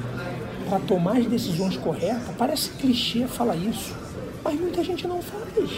[0.69, 3.95] para tomar as decisões corretas, parece clichê falar isso,
[4.43, 5.71] mas muita gente não faz.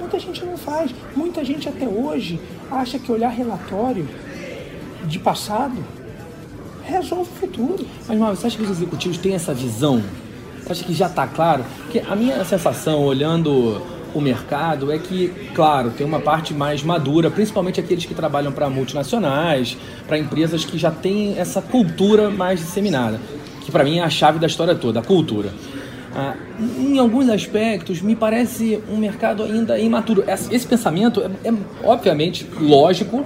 [0.00, 0.90] Muita gente não faz.
[1.14, 4.08] Muita gente até hoje acha que olhar relatório
[5.06, 5.76] de passado
[6.82, 7.86] resolve o futuro.
[8.06, 10.02] Mas, Mauro, você acha que os executivos têm essa visão?
[10.62, 11.64] Você acha que já está claro?
[11.78, 13.82] Porque a minha sensação, olhando
[14.14, 18.70] o mercado, é que, claro, tem uma parte mais madura, principalmente aqueles que trabalham para
[18.70, 23.20] multinacionais, para empresas que já têm essa cultura mais disseminada,
[23.64, 25.50] que para mim é a chave da história toda, a cultura.
[26.14, 26.36] Ah,
[26.78, 30.22] em alguns aspectos, me parece um mercado ainda imaturo.
[30.28, 33.24] Esse pensamento é, é obviamente lógico,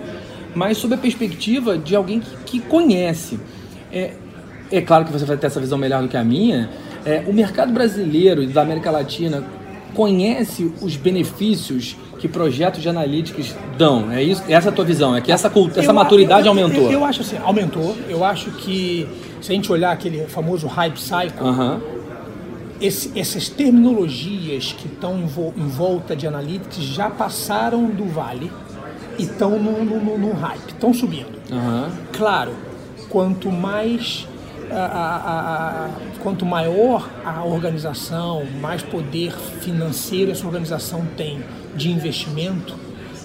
[0.55, 3.39] mas sob a perspectiva de alguém que, que conhece.
[3.93, 4.13] É,
[4.71, 6.71] é claro que você vai ter essa visão melhor do que a minha.
[7.05, 9.45] É, o mercado brasileiro e da América Latina
[9.95, 14.11] conhece os benefícios que projetos de analíticos dão.
[14.11, 14.43] É isso?
[14.49, 15.15] Essa é a tua visão?
[15.15, 16.93] É que essa, essa eu, maturidade eu, eu, aumentou?
[16.93, 17.97] Eu, acho assim, aumentou.
[18.09, 19.07] Eu acho que
[19.41, 21.81] se a gente olhar aquele famoso hype cycle, uhum.
[22.81, 25.25] esse, essas terminologias que estão em,
[25.63, 28.51] em volta de analytics já passaram do vale
[29.19, 31.39] e estão no, no, no, hype, estão subindo.
[31.51, 31.91] Uhum.
[32.13, 32.53] Claro,
[33.09, 34.27] quanto mais
[34.71, 35.91] a, a, a,
[36.23, 41.43] quanto maior a organização, mais poder financeiro essa organização tem
[41.75, 42.75] de investimento,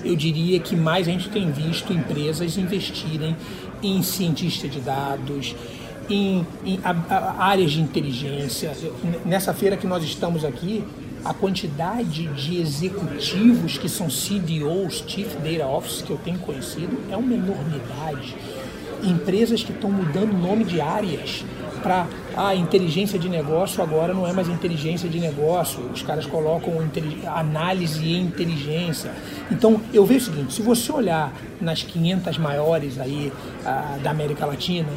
[0.03, 3.35] eu diria que mais a gente tem visto empresas investirem
[3.81, 5.55] em cientista de dados,
[6.09, 6.79] em, em
[7.37, 8.71] áreas de inteligência.
[9.25, 10.83] Nessa feira que nós estamos aqui,
[11.23, 17.15] a quantidade de executivos que são CDOs, Chief Data Officers, que eu tenho conhecido, é
[17.15, 18.35] uma enormidade.
[19.01, 21.43] Empresas que estão mudando nome de áreas
[21.81, 26.25] para a ah, inteligência de negócio agora não é mais inteligência de negócio, os caras
[26.25, 26.73] colocam
[27.27, 29.11] análise e inteligência.
[29.51, 33.31] Então eu vejo o seguinte, se você olhar nas 500 maiores aí
[33.65, 34.87] ah, da América Latina,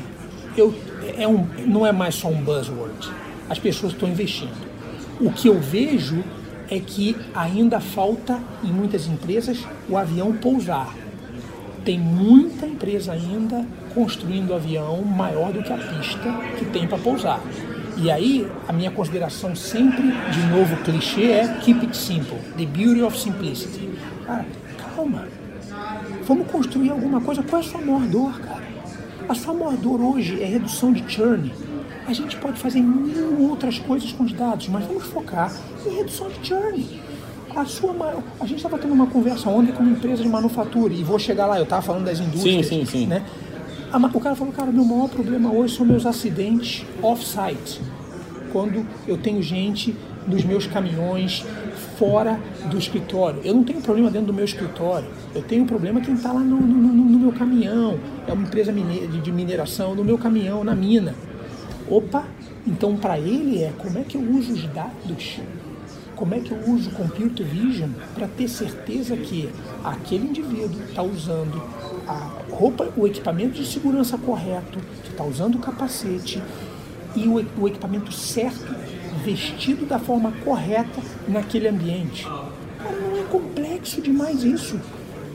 [0.56, 0.74] eu,
[1.18, 3.10] é um, não é mais só um buzzword,
[3.48, 4.66] as pessoas estão investindo.
[5.20, 6.22] O que eu vejo
[6.70, 10.94] é que ainda falta em muitas empresas o avião pousar.
[11.84, 17.40] Tem muita empresa ainda construindo avião maior do que a pista que tem para pousar.
[17.96, 22.36] E aí, a minha consideração sempre, de novo clichê, é keep it simple.
[22.58, 23.88] The beauty of simplicity.
[24.26, 24.44] Cara,
[24.94, 25.26] calma.
[26.26, 27.42] Vamos construir alguma coisa.
[27.42, 28.65] Qual é a sua maior dor, cara?
[29.28, 31.52] A sua maior dor hoje é redução de churn
[32.06, 35.52] A gente pode fazer mil outras coisas com os dados, mas vamos focar
[35.84, 37.00] em redução de churn.
[37.54, 41.02] A, sua, a gente estava tendo uma conversa ontem com uma empresa de manufatura, e
[41.02, 42.66] vou chegar lá, eu estava falando das indústrias.
[42.66, 43.06] Sim, sim, sim.
[43.06, 43.24] Né?
[44.12, 47.80] O cara falou, cara, meu maior problema hoje são meus acidentes off-site.
[48.52, 49.96] Quando eu tenho gente
[50.28, 51.44] nos meus caminhões
[51.96, 52.38] fora
[52.70, 53.40] do escritório.
[53.44, 55.08] Eu não tenho problema dentro do meu escritório.
[55.34, 57.98] Eu tenho problema quem está lá no, no, no, meu caminhão.
[58.26, 61.14] É uma empresa de mineração, no meu caminhão, na mina.
[61.88, 62.24] Opa,
[62.66, 65.40] então para ele é como é que eu uso os dados
[66.16, 69.48] como é que eu uso o computer vision para ter certeza que
[69.84, 71.62] aquele indivíduo está usando
[72.08, 76.42] a roupa, o equipamento de segurança correto, que está usando o capacete
[77.14, 78.74] e o, o equipamento certo,
[79.26, 82.24] vestido da forma correta naquele ambiente.
[82.24, 84.80] Cara, não é complexo demais isso,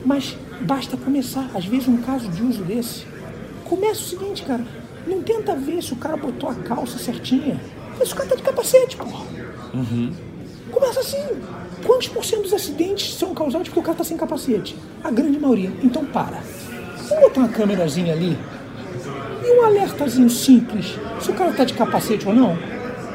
[0.04, 1.50] mas basta começar.
[1.54, 3.04] Às vezes, um caso de uso desse,
[3.64, 4.64] começa o seguinte, cara,
[5.06, 7.60] não tenta ver se o cara botou a calça certinha,
[7.98, 9.26] vê se o cara tá de capacete, porra.
[9.74, 10.12] Uhum.
[10.70, 11.22] Começa assim.
[11.84, 14.76] Quantos por cento dos acidentes são causados porque o cara está sem capacete?
[15.02, 15.72] A grande maioria.
[15.82, 16.40] Então para.
[17.08, 18.38] Vamos botar uma câmerazinha ali
[19.44, 22.56] e um alertazinho simples se o cara está de capacete ou não.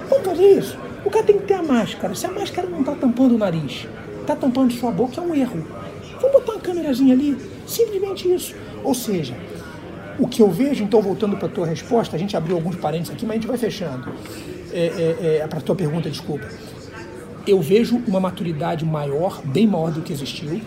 [0.10, 0.78] Vamos fazer isso.
[1.06, 2.16] O cara tem que ter a máscara.
[2.16, 3.88] Se a máscara não está tampando o nariz,
[4.22, 5.66] está tampando sua boca, é um erro.
[6.22, 7.38] Vamos botar uma câmerazinha ali.
[7.66, 8.56] Simplesmente isso.
[8.84, 9.36] Ou seja,
[10.20, 13.14] o que eu vejo, então voltando para a tua resposta, a gente abriu alguns parênteses
[13.14, 14.12] aqui, mas a gente vai fechando.
[14.74, 16.48] É, é, é, para a tua pergunta, desculpa
[17.48, 20.62] eu vejo uma maturidade maior, bem maior do que existiu.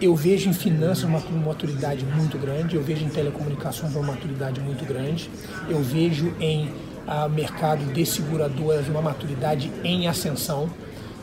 [0.00, 4.84] Eu vejo em finanças uma maturidade muito grande, eu vejo em telecomunicações uma maturidade muito
[4.84, 5.30] grande,
[5.68, 6.68] eu vejo em
[7.06, 10.68] uh, mercado de seguradoras uma maturidade em ascensão.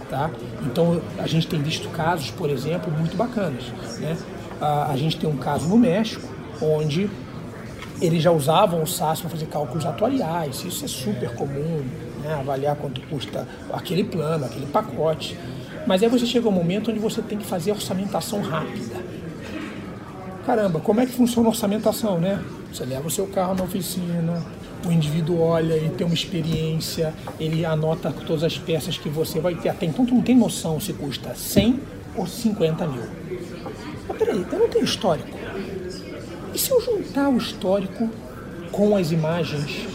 [0.09, 0.29] Tá?
[0.63, 3.65] Então a gente tem visto casos, por exemplo, muito bacanas.
[3.99, 4.17] Né?
[4.59, 6.27] Uh, a gente tem um caso no México,
[6.61, 7.09] onde
[8.01, 11.83] eles já usavam o SAS para fazer cálculos atuariais, isso é super comum,
[12.23, 12.33] né?
[12.33, 15.37] avaliar quanto custa aquele plano, aquele pacote.
[15.85, 18.97] Mas aí você chega um momento onde você tem que fazer orçamentação rápida.
[20.45, 22.43] Caramba, como é que funciona a orçamentação, né?
[22.73, 24.43] Você leva o seu carro na oficina,
[24.85, 29.55] o indivíduo olha, ele tem uma experiência, ele anota todas as peças que você vai
[29.55, 29.69] ter.
[29.69, 31.79] Até então tu não tem noção se custa 100
[32.15, 33.03] ou 50 mil.
[34.07, 35.37] Mas peraí, eu não tenho histórico.
[36.53, 38.09] E se eu juntar o histórico
[38.71, 39.87] com as imagens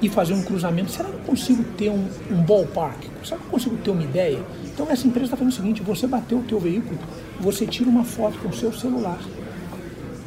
[0.00, 3.04] e fazer um cruzamento, será que eu consigo ter um, um ballpark?
[3.24, 4.40] Será que eu consigo ter uma ideia?
[4.64, 6.98] Então essa empresa está fazendo o seguinte, você bateu o teu veículo,
[7.40, 9.18] você tira uma foto com o seu celular,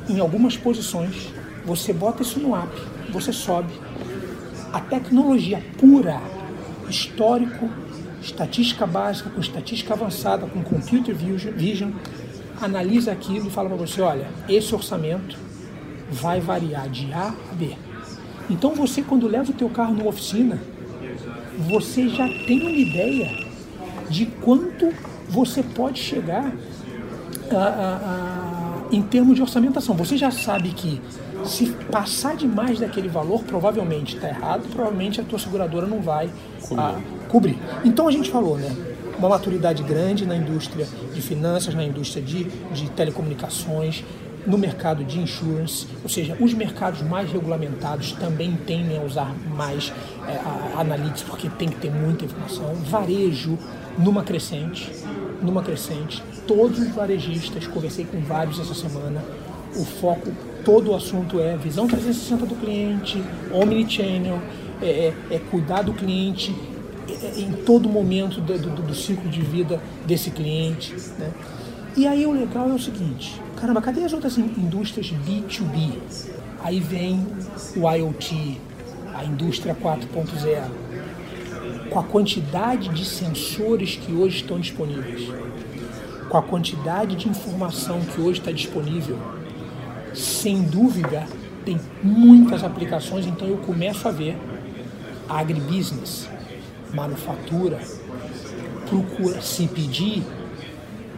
[0.08, 1.30] em algumas posições,
[1.66, 2.72] você bota isso no app,
[3.12, 3.74] você sobe.
[4.76, 6.22] A tecnologia pura,
[6.90, 7.70] histórico,
[8.22, 11.92] estatística básica, com estatística avançada, com computer vision,
[12.62, 15.38] analisa aquilo e fala para você, olha, esse orçamento
[16.12, 17.78] vai variar de A a B.
[18.50, 20.60] Então você quando leva o teu carro numa oficina,
[21.58, 23.32] você já tem uma ideia
[24.10, 24.94] de quanto
[25.30, 26.54] você pode chegar
[27.50, 29.96] a, a, a, em termos de orçamentação.
[29.96, 31.02] Você já sabe que
[31.48, 36.30] se passar demais daquele valor, provavelmente está errado, provavelmente a tua seguradora não vai
[36.68, 37.04] cobrir.
[37.30, 37.60] cobrir.
[37.84, 38.76] Então a gente falou, né?
[39.18, 44.04] Uma maturidade grande na indústria de finanças, na indústria de, de telecomunicações,
[44.46, 49.92] no mercado de insurance, ou seja, os mercados mais regulamentados também tendem a usar mais
[50.28, 52.76] é, a, analytics porque tem que ter muita informação.
[52.76, 53.58] Varejo
[53.98, 54.92] numa crescente,
[55.42, 56.24] numa crescente.
[56.48, 59.24] Todos os varejistas, conversei com vários essa semana,
[59.76, 60.32] o foco,
[60.66, 63.24] todo o assunto é visão 360 do cliente,
[63.54, 64.42] omnichannel,
[64.82, 66.54] é, é, é cuidar do cliente
[67.08, 70.94] é, em todo momento do, do, do, ciclo de vida desse cliente.
[71.20, 71.32] Né?
[71.96, 75.92] E aí o legal é o seguinte, caramba, cadê as outras indústrias B2B?
[76.62, 77.26] Aí vem
[77.78, 78.60] o IoT,
[79.14, 80.64] a indústria 4.0,
[81.90, 85.30] com a quantidade de sensores que hoje estão disponíveis,
[86.28, 89.18] com a quantidade de informação que hoje está disponível,
[90.16, 91.28] sem dúvida
[91.66, 94.38] tem muitas aplicações, então eu começo a ver
[95.28, 96.30] agribusiness,
[96.94, 97.80] manufatura,
[98.88, 100.22] procura CPD,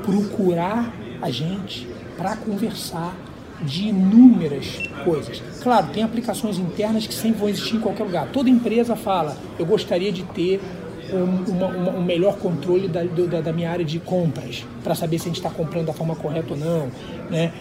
[0.03, 3.15] procurar a gente para conversar
[3.62, 5.41] de inúmeras coisas.
[5.62, 8.27] Claro, tem aplicações internas que sempre vão existir em qualquer lugar.
[8.31, 10.62] Toda empresa fala, eu gostaria de ter
[11.13, 15.38] um, melhor controle da, da, da, minha área de compras, para saber se a gente
[15.38, 16.88] está comprando da forma correta ou não.
[17.30, 17.52] Né?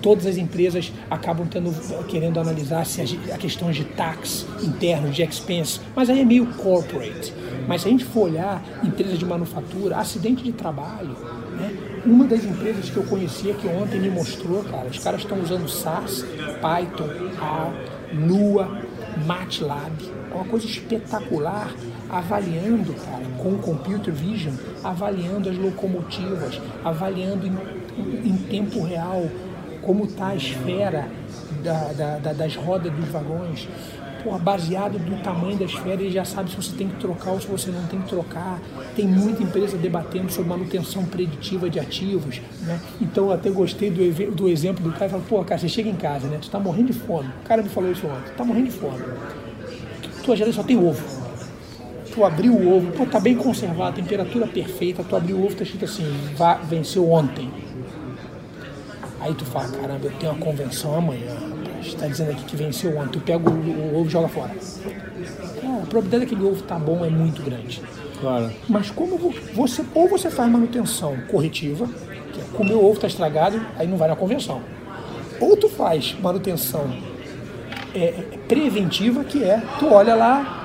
[0.00, 1.70] todas as empresas acabam tendo,
[2.06, 6.46] querendo analisar se a, a questões de tax interno, de expense, mas aí é meio
[6.54, 7.32] corporate.
[7.66, 11.16] Mas se a gente for olhar empresas de manufatura, acidente de trabalho,
[11.54, 11.72] né?
[12.04, 15.68] Uma das empresas que eu conhecia que ontem me mostrou, cara, os caras estão usando
[15.68, 16.24] SAS,
[16.60, 18.82] Python, R, Lua,
[19.26, 19.92] MATLAB.
[20.30, 21.72] é uma coisa espetacular,
[22.14, 29.26] avaliando, cara, com computer vision, avaliando as locomotivas, avaliando em, em tempo real
[29.82, 31.08] como está a esfera
[31.62, 33.68] da, da, da, das rodas dos vagões.
[34.22, 37.40] Porra, baseado do tamanho da esfera, ele já sabe se você tem que trocar ou
[37.40, 38.58] se você não tem que trocar.
[38.96, 42.40] Tem muita empresa debatendo sobre manutenção preditiva de ativos.
[42.62, 42.80] Né?
[43.02, 45.10] Então, eu até gostei do, do exemplo do cara.
[45.10, 46.38] Fala, pô, cara, você chega em casa, né?
[46.40, 47.28] Tu tá morrendo de fome.
[47.42, 48.32] O cara me falou isso ontem.
[48.34, 48.98] Tá morrendo de fome.
[50.24, 51.13] Tua geladeira só tem ovo.
[52.14, 55.02] Tu abriu o ovo, pô, tá bem conservado, temperatura perfeita.
[55.02, 56.04] Tu abriu o ovo, tá escrito assim,
[56.36, 57.50] vá, venceu ontem.
[59.20, 61.54] Aí tu fala, caramba, eu tenho uma convenção amanhã
[61.88, 64.50] está dizendo aqui que venceu ontem, tu pega o, o ovo e joga fora.
[65.60, 67.82] Cara, a probabilidade daquele ovo tá bom é muito grande.
[68.20, 68.50] Claro.
[68.68, 71.86] Mas como você, ou você faz manutenção corretiva,
[72.32, 74.60] que é comer o ovo está estragado, aí não vai na convenção.
[75.40, 76.90] Ou tu faz manutenção
[77.94, 78.12] é,
[78.48, 80.63] preventiva, que é, tu olha lá,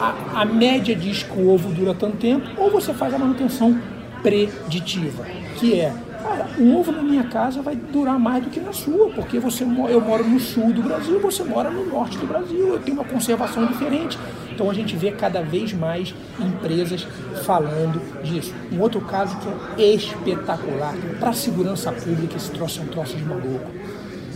[0.00, 3.78] a, a média diz que o ovo dura tanto tempo, ou você faz a manutenção
[4.22, 5.24] preditiva,
[5.58, 9.08] que é Cara, o ovo na minha casa vai durar mais do que na sua,
[9.10, 12.78] porque você, eu moro no sul do Brasil, você mora no norte do Brasil, eu
[12.78, 14.18] tenho uma conservação diferente.
[14.52, 17.06] Então a gente vê cada vez mais empresas
[17.42, 18.54] falando disso.
[18.70, 23.16] Um outro caso que é espetacular, para a segurança pública, esse troço é um troço
[23.16, 23.70] de maluco.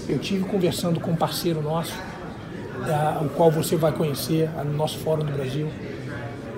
[0.09, 1.93] Eu tive conversando com um parceiro nosso,
[3.23, 5.69] o qual você vai conhecer no nosso Fórum do Brasil,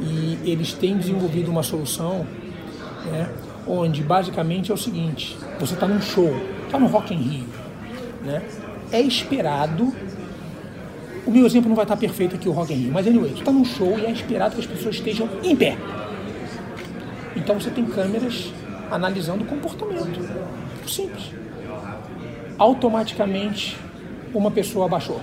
[0.01, 2.27] e eles têm desenvolvido uma solução
[3.11, 3.29] né,
[3.67, 6.35] onde basicamente é o seguinte: você está num show,
[6.65, 7.47] está no Rock in Rio,
[8.25, 8.43] né?
[8.93, 9.93] É esperado.
[11.27, 13.41] O meu exemplo não vai estar perfeito aqui, o Rock in Rio, mas anyway, tu
[13.41, 15.77] está num show e é esperado que as pessoas estejam em pé.
[17.35, 18.53] Então você tem câmeras
[18.91, 20.21] analisando o comportamento.
[20.87, 21.33] Simples.
[22.59, 23.77] Automaticamente,
[24.33, 25.21] uma pessoa abaixou.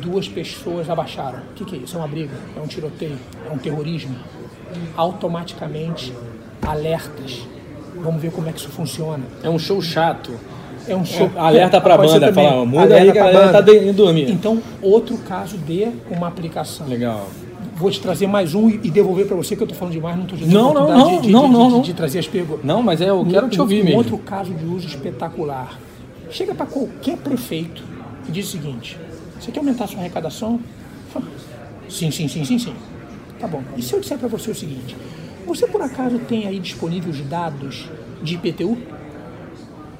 [0.00, 1.38] Duas pessoas abaixaram.
[1.38, 1.96] O que, que é isso?
[1.96, 2.34] É uma briga?
[2.56, 3.18] É um tiroteio?
[3.48, 4.16] É um terrorismo?
[4.96, 6.12] Automaticamente
[6.60, 7.46] alertas.
[7.96, 9.24] Vamos ver como é que isso funciona.
[9.42, 10.32] É um show chato.
[10.86, 11.30] É um show.
[11.36, 14.30] É, alerta para a banda, fala, muda aí galera tá indo dormir.
[14.30, 16.86] Então, outro caso de uma aplicação.
[16.88, 17.28] Legal.
[17.74, 20.24] Vou te trazer mais um e devolver para você que eu estou falando demais, não
[20.24, 22.64] estou dizendo não, não, não, de, de, não, de, não, de, de, trazer as perguntas.
[22.64, 23.98] Não, mas é, eu quero um, te ouvir um, mesmo.
[23.98, 25.78] Outro caso de uso espetacular.
[26.30, 27.82] Chega para qualquer prefeito
[28.28, 28.98] e diz o seguinte:
[29.42, 30.60] você quer aumentar a sua arrecadação?
[31.88, 32.74] Sim, sim, sim, sim, sim.
[33.40, 33.62] Tá bom.
[33.76, 34.96] E se eu disser para você o seguinte:
[35.44, 37.88] você por acaso tem aí disponíveis dados
[38.22, 38.78] de IPTU?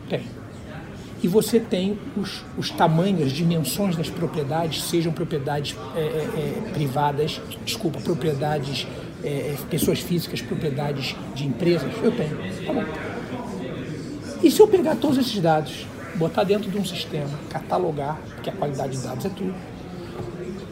[0.08, 0.22] Tem.
[1.22, 6.70] E você tem os, os tamanhos, as dimensões das propriedades, sejam propriedades é, é, é
[6.72, 8.86] privadas, desculpa, propriedades,
[9.22, 11.92] é, é, pessoas físicas, propriedades de empresas?
[12.02, 12.36] Eu tenho.
[12.66, 12.84] Tá bom.
[14.42, 18.52] E se eu pegar todos esses dados, botar dentro de um sistema, catalogar, porque a
[18.52, 19.54] qualidade de dados é tudo,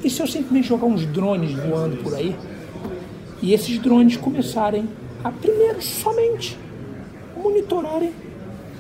[0.03, 2.35] e se eu simplesmente jogar uns drones voando por aí,
[3.42, 4.88] e esses drones começarem
[5.22, 6.59] a, primeiro, somente
[7.37, 8.12] monitorarem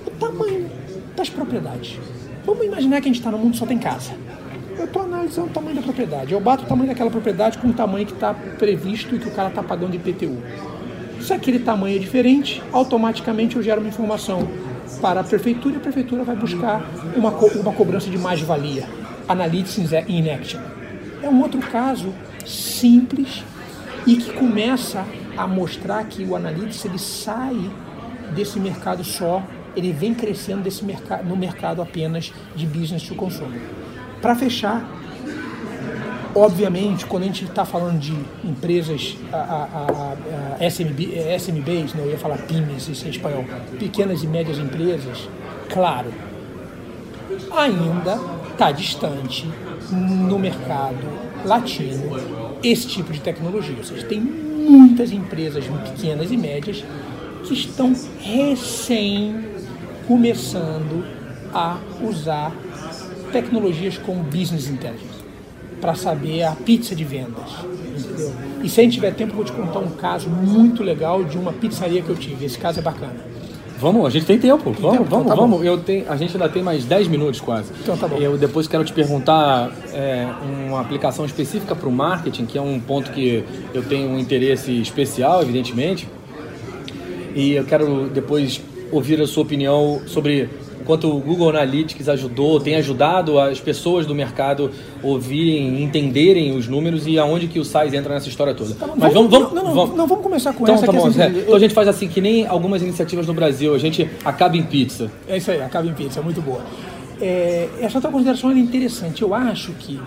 [0.06, 0.70] o tamanho
[1.16, 1.98] das propriedades.
[2.44, 4.12] Vamos imaginar que a gente está no mundo só tem casa.
[4.78, 6.32] Eu estou analisando o tamanho da propriedade.
[6.32, 9.30] Eu bato o tamanho daquela propriedade com o tamanho que está previsto e que o
[9.30, 10.38] cara está pagando de IPTU.
[11.20, 14.48] Se aquele tamanho é diferente, automaticamente eu gero uma informação
[15.00, 16.82] para a prefeitura e a prefeitura vai buscar
[17.16, 18.88] uma, co uma cobrança de mais-valia.
[19.28, 20.60] Analytics in Action.
[21.22, 22.12] É um outro caso
[22.46, 23.44] simples
[24.06, 25.04] e que começa
[25.36, 27.70] a mostrar que o analytics ele sai
[28.34, 29.42] desse mercado só,
[29.76, 33.60] ele vem crescendo desse mercado, no mercado apenas de business to consumer.
[34.20, 34.84] Para fechar,
[36.34, 38.14] obviamente, quando a gente está falando de
[38.44, 40.16] empresas a, a,
[40.60, 43.44] a, SMB, SMBs, né, eu ia falar PIMES, isso em espanhol,
[43.78, 45.28] pequenas e médias empresas,
[45.68, 46.12] claro,
[47.52, 48.18] ainda
[48.52, 49.48] está distante
[49.90, 51.06] no mercado
[51.44, 52.16] latino
[52.62, 53.76] esse tipo de tecnologia.
[53.76, 56.84] Ou seja, tem muitas empresas pequenas e médias
[57.44, 59.44] que estão recém
[60.06, 61.04] começando
[61.52, 62.52] a usar
[63.32, 65.09] tecnologias como Business Intelligence
[65.80, 67.50] para saber a pizza de vendas.
[67.96, 68.32] Entendeu?
[68.62, 71.38] E se a gente tiver tempo, eu vou te contar um caso muito legal de
[71.38, 72.44] uma pizzaria que eu tive.
[72.44, 73.30] Esse caso é bacana.
[73.78, 74.72] Vamos, a gente tem tempo.
[74.72, 75.10] Tem vamos, tempo?
[75.10, 75.64] vamos, então tá vamos.
[75.64, 77.72] Eu tenho, a gente ainda tem mais 10 minutos quase.
[77.82, 78.18] Então tá bom.
[78.18, 80.28] Eu depois quero te perguntar é,
[80.68, 83.42] uma aplicação específica para o marketing, que é um ponto que
[83.72, 86.06] eu tenho um interesse especial, evidentemente.
[87.34, 88.60] E eu quero depois
[88.92, 90.50] ouvir a sua opinião sobre
[90.90, 94.72] quanto o Google Analytics ajudou, tem ajudado as pessoas do mercado
[95.04, 98.74] ouvirem, entenderem os números e aonde que o SAIS entra nessa história toda.
[98.74, 100.86] Tá, Mas vamos, vamos, não, não, vamos, não, vamos começar com então, essa.
[100.86, 101.28] Tá bom, assim, é.
[101.28, 104.64] Então a gente faz assim, que nem algumas iniciativas no Brasil, a gente acaba em
[104.64, 105.08] pizza.
[105.28, 106.60] É isso aí, acaba em pizza, é muito boa.
[107.20, 109.22] É, essa tua consideração é interessante.
[109.22, 110.00] Eu acho que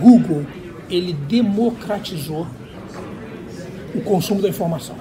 [0.00, 0.46] Google
[0.88, 2.46] ele democratizou
[3.94, 4.96] o consumo da informação.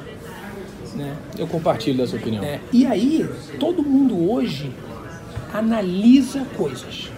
[0.98, 1.16] Né?
[1.38, 2.44] Eu compartilho dessa opinião.
[2.44, 3.30] É, e aí,
[3.60, 4.72] todo mundo hoje
[5.54, 7.12] analisa coisas.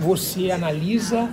[0.00, 1.30] Você analisa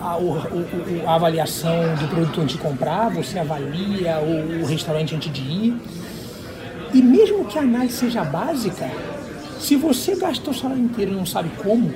[0.00, 5.14] a, o, o, a avaliação do produto antes de comprar, você avalia o, o restaurante
[5.14, 5.76] antes de ir.
[6.92, 8.88] E mesmo que a análise seja básica,
[9.58, 11.92] se você gasta o salário inteiro e não sabe como,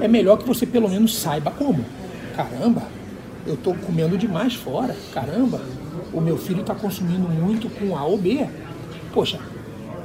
[0.00, 1.84] é melhor que você pelo menos saiba como.
[2.36, 2.82] Caramba,
[3.46, 4.94] eu estou comendo demais fora.
[5.12, 5.60] Caramba,
[6.16, 8.48] o meu filho está consumindo muito com A ou B.
[9.12, 9.38] Poxa,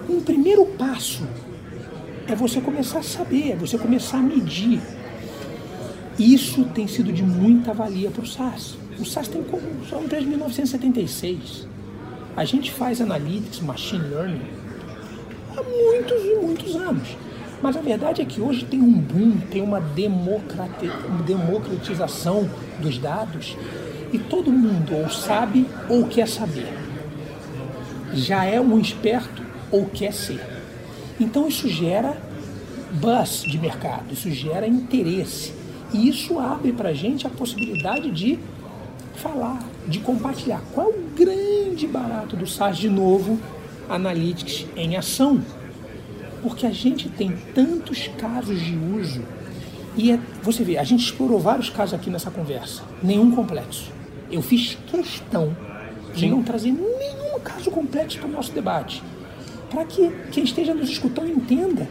[0.10, 1.24] um primeiro passo
[2.28, 4.82] é você começar a saber, é você começar a medir.
[6.20, 8.76] Isso tem sido de muita valia para o SaaS.
[9.00, 11.66] O SaaS tem como só desde 1976.
[12.36, 14.42] A gente faz analytics, machine learning
[15.56, 17.08] há muitos e muitos anos.
[17.62, 19.80] Mas a verdade é que hoje tem um boom, tem uma
[21.26, 22.50] democratização
[22.82, 23.56] dos dados
[24.12, 26.72] e todo mundo ou sabe ou quer saber.
[28.14, 29.42] Já é um esperto
[29.72, 30.42] ou quer ser.
[31.20, 32.18] Então isso gera
[32.94, 35.54] buzz de mercado, isso gera interesse.
[35.94, 38.40] E isso abre para a gente a possibilidade de
[39.16, 40.62] falar, de compartilhar.
[40.74, 43.40] Qual é o grande barato do SaaS de novo?
[43.90, 45.44] Analytics em ação
[46.42, 49.22] porque a gente tem tantos casos de uso
[49.96, 53.92] e é, você vê, a gente explorou vários casos aqui nessa conversa, nenhum complexo.
[54.32, 55.56] Eu fiz questão
[56.14, 59.04] de não trazer nenhum caso complexo para o nosso debate,
[59.70, 61.88] para que quem esteja nos escutando entenda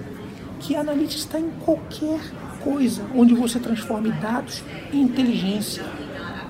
[0.60, 2.20] que a analítica está em qualquer
[2.62, 4.62] coisa onde você transforme dados
[4.92, 5.82] em inteligência.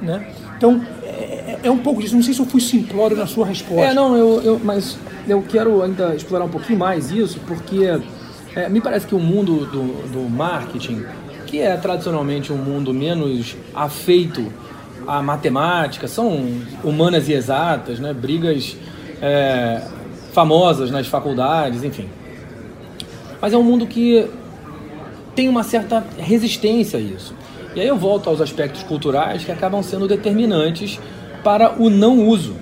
[0.03, 0.33] Né?
[0.57, 2.15] Então, é, é, é um pouco disso.
[2.15, 3.83] Não sei se eu fui simplório na sua resposta.
[3.83, 8.01] É, não, eu, eu, mas eu quero ainda explorar um pouquinho mais isso, porque
[8.57, 11.05] é, me parece que o mundo do, do marketing,
[11.47, 14.53] que é tradicionalmente um mundo menos afeito
[15.07, 16.45] à matemática, são
[16.85, 18.13] humanas e exatas, né?
[18.13, 18.77] brigas
[19.21, 19.83] é,
[20.33, 22.09] famosas nas faculdades, enfim.
[23.41, 24.29] Mas é um mundo que
[25.35, 27.35] tem uma certa resistência a isso.
[27.75, 30.99] E aí eu volto aos aspectos culturais que acabam sendo determinantes
[31.43, 32.57] para o não uso.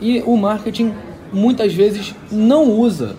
[0.00, 0.94] E o marketing
[1.32, 3.16] muitas vezes não usa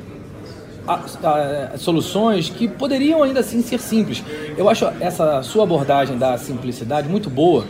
[0.88, 4.24] a, a, soluções que poderiam ainda assim ser simples.
[4.58, 7.66] Eu acho essa sua abordagem da simplicidade muito boa,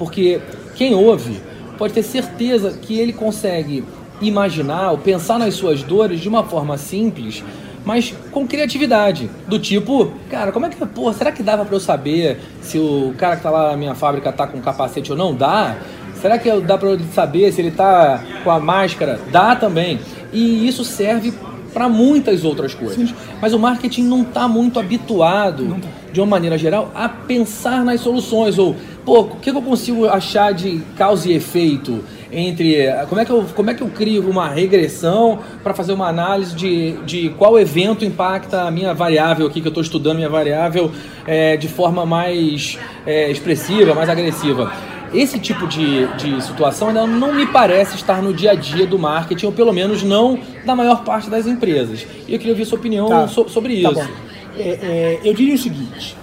[0.00, 0.40] porque
[0.76, 1.38] quem ouve
[1.76, 3.84] pode ter certeza que ele consegue
[4.18, 7.44] imaginar ou pensar nas suas dores de uma forma simples,
[7.84, 9.28] mas com criatividade.
[9.46, 13.14] Do tipo, cara, como é que, pô, será que dava para eu saber se o
[13.18, 15.34] cara que tá lá na minha fábrica tá com capacete ou não?
[15.34, 15.76] Dá.
[16.14, 19.20] Será que dá para saber se ele está com a máscara?
[19.30, 20.00] Dá também.
[20.32, 21.34] E isso serve
[21.74, 23.10] para muitas outras coisas.
[23.10, 23.14] Sim.
[23.40, 25.88] Mas o marketing não está muito habituado, tá.
[26.10, 28.58] de uma maneira geral, a pensar nas soluções.
[28.58, 32.86] Ou, pô, o que eu consigo achar de causa e efeito entre.
[33.08, 36.54] Como é que eu, como é que eu crio uma regressão para fazer uma análise
[36.54, 40.90] de, de qual evento impacta a minha variável aqui, que eu estou estudando minha variável
[41.26, 44.72] é, de forma mais é, expressiva, mais agressiva?
[45.12, 48.98] esse tipo de, de situação ainda não me parece estar no dia a dia do
[48.98, 52.06] marketing, ou pelo menos não da maior parte das empresas.
[52.28, 53.28] E eu queria ouvir sua opinião tá.
[53.28, 54.10] so, sobre tá isso.
[54.56, 56.16] É, é, eu diria o seguinte: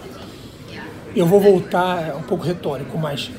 [1.20, 3.32] eu vou voltar um pouco retórico, mas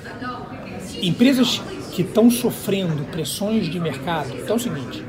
[1.03, 1.63] empresas
[1.93, 5.05] que estão sofrendo pressões de mercado, então é o seguinte.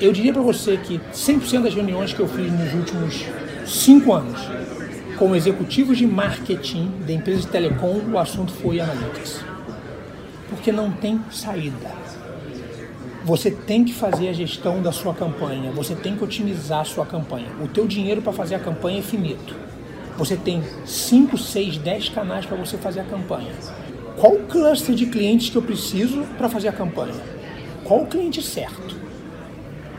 [0.00, 3.24] Eu diria para você que 100% das reuniões que eu fiz nos últimos
[3.66, 4.40] cinco anos
[5.16, 9.44] como executivo de marketing da empresa de telecom, o assunto foi analytics.
[10.48, 11.92] Porque não tem saída.
[13.24, 17.06] Você tem que fazer a gestão da sua campanha, você tem que otimizar a sua
[17.06, 17.46] campanha.
[17.62, 19.54] O teu dinheiro para fazer a campanha é finito.
[20.18, 23.52] Você tem 5, 6, 10 canais para você fazer a campanha.
[24.16, 27.14] Qual o cluster de clientes que eu preciso para fazer a campanha?
[27.84, 28.96] Qual o cliente certo?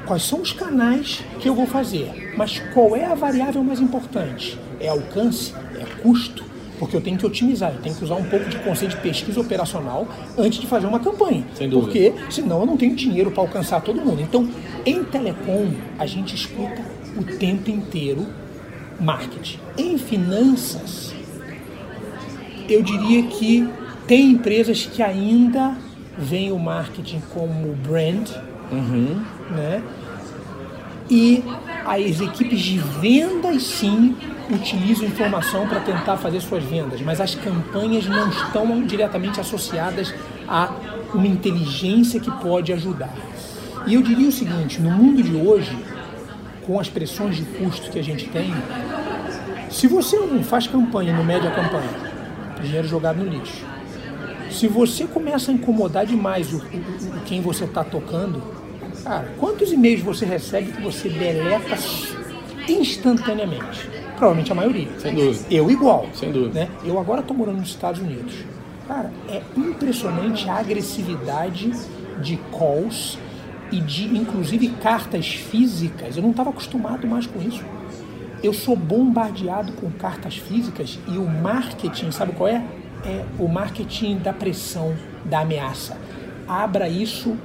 [0.05, 2.34] Quais são os canais que eu vou fazer?
[2.38, 4.59] Mas qual é a variável mais importante?
[4.84, 6.43] é alcance, é custo,
[6.78, 9.39] porque eu tenho que otimizar, eu tenho que usar um pouco de conceito de pesquisa
[9.39, 10.07] operacional
[10.38, 11.45] antes de fazer uma campanha.
[11.55, 11.91] Sem dúvida.
[11.91, 14.22] Porque senão eu não tenho dinheiro para alcançar todo mundo.
[14.22, 14.49] Então,
[14.86, 16.82] em telecom, a gente escuta
[17.18, 18.28] o tempo inteiro
[18.99, 19.59] marketing.
[19.77, 21.13] Em finanças,
[22.69, 23.67] eu diria que
[24.07, 25.75] tem empresas que ainda
[26.17, 28.29] veem o marketing como brand,
[28.71, 29.21] uhum.
[29.51, 29.81] né?
[31.09, 31.43] E
[31.85, 34.15] as equipes de vendas sim
[34.49, 40.13] utilizam informação para tentar fazer suas vendas, mas as campanhas não estão diretamente associadas
[40.47, 40.71] a
[41.13, 43.13] uma inteligência que pode ajudar.
[43.85, 45.75] E eu diria o seguinte: no mundo de hoje,
[46.66, 48.53] com as pressões de custo que a gente tem,
[49.70, 51.89] se você não faz campanha no média campanha,
[52.61, 53.66] dinheiro jogado no lixo.
[54.49, 58.41] Se você começa a incomodar demais o, o quem você está tocando,
[59.03, 61.76] cara, quantos e-mails você recebe que você deleta
[62.70, 63.89] instantaneamente?
[64.16, 64.88] Provavelmente a maioria.
[64.99, 65.45] Sem dúvida.
[65.49, 66.07] Eu igual.
[66.14, 66.61] Sem dúvida.
[66.61, 66.70] Né?
[66.86, 68.34] Eu agora estou morando nos Estados Unidos.
[68.88, 71.72] Cara, é impressionante a agressividade
[72.22, 73.18] de calls
[73.74, 76.15] e de, inclusive, cartas físicas.
[76.15, 77.63] Eu não estava acostumado mais com isso.
[78.43, 82.63] Eu sou bombardeado com cartas físicas e o marketing, sabe qual é?
[83.03, 84.93] É o marketing da pressão,
[85.26, 85.97] da ameaça.
[86.47, 87.36] Abra isso,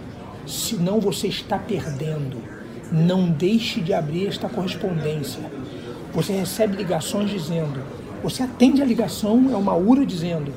[0.46, 2.36] senão você está perdendo.
[2.92, 5.40] Não deixe de abrir esta correspondência.
[6.12, 7.82] Você recebe ligações dizendo,
[8.22, 10.52] você atende a ligação, é uma URA dizendo,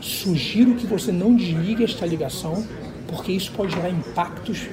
[0.00, 2.64] sugiro que você não desligue esta ligação,
[3.08, 4.68] porque isso pode gerar impactos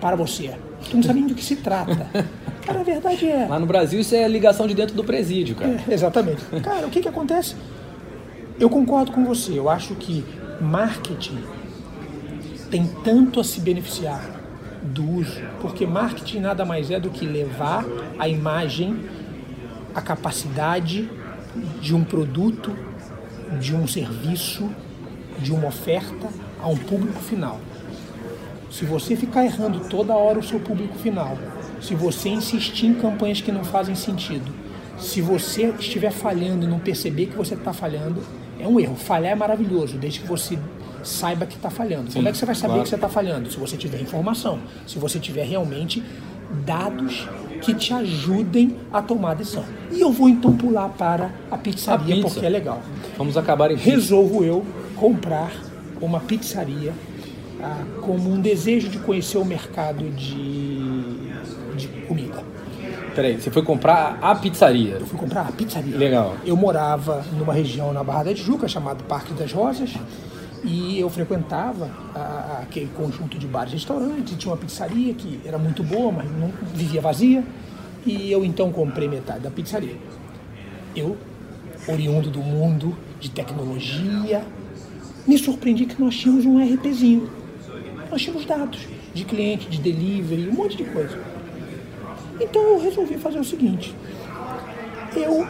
[0.00, 0.54] para você.
[0.88, 2.06] Tu não sabe nem do que se trata.
[2.64, 3.46] Cara, a verdade é.
[3.48, 5.80] Lá no Brasil isso é ligação de dentro do presídio, cara.
[5.88, 6.44] É, exatamente.
[6.62, 7.56] Cara, o que, que acontece?
[8.60, 9.58] Eu concordo com você.
[9.58, 10.22] Eu acho que
[10.60, 11.38] marketing
[12.70, 14.22] tem tanto a se beneficiar
[14.82, 17.86] do uso, porque marketing nada mais é do que levar
[18.18, 19.00] a imagem,
[19.94, 21.08] a capacidade
[21.80, 22.76] de um produto,
[23.58, 24.68] de um serviço,
[25.38, 26.28] de uma oferta
[26.60, 27.60] a um público final.
[28.70, 31.36] Se você ficar errando toda hora o seu público final,
[31.80, 34.52] se você insistir em campanhas que não fazem sentido,
[34.98, 38.22] se você estiver falhando e não perceber que você está falhando,
[38.58, 38.96] é um erro.
[38.96, 40.58] Falhar é maravilhoso, desde que você
[41.02, 42.12] saiba que está falhando.
[42.12, 42.82] Como é que você vai saber claro.
[42.82, 43.50] que você está falhando?
[43.50, 46.02] Se você tiver informação, se você tiver realmente
[46.64, 47.28] dados
[47.62, 49.64] que te ajudem a tomar a decisão.
[49.92, 52.28] E eu vou então pular para a pizzaria, A pizza.
[52.34, 52.82] porque é legal.
[53.16, 53.76] Vamos acabar em.
[53.76, 54.64] Resolvo eu
[54.96, 55.52] comprar
[56.00, 56.92] uma pizzaria
[57.62, 60.76] ah, como um desejo de conhecer o mercado de,
[61.76, 62.42] de comida.
[63.14, 64.94] Peraí, você foi comprar a pizzaria.
[65.00, 65.96] Eu fui comprar a pizzaria.
[65.96, 66.36] Legal.
[66.46, 69.92] Eu morava numa região na Barra da Tijuca chamada Parque das Rosas
[70.62, 74.34] e eu frequentava a- a- aquele conjunto de bares e restaurantes.
[74.34, 77.42] E tinha uma pizzaria que era muito boa, mas não vivia vazia.
[78.06, 79.96] E eu então comprei metade da pizzaria.
[80.94, 81.16] Eu,
[81.88, 84.42] oriundo do mundo de tecnologia,
[85.26, 87.30] me surpreendi que nós tínhamos um RPzinho.
[88.10, 91.18] Nós tínhamos dados de cliente, de delivery, um monte de coisa.
[92.40, 93.94] Então eu resolvi fazer o seguinte:
[95.16, 95.42] eu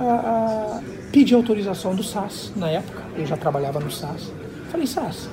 [0.00, 0.80] ah,
[1.12, 4.32] pedi autorização do SAS na época, eu já trabalhava no SAS.
[4.70, 5.28] Falei, SAS,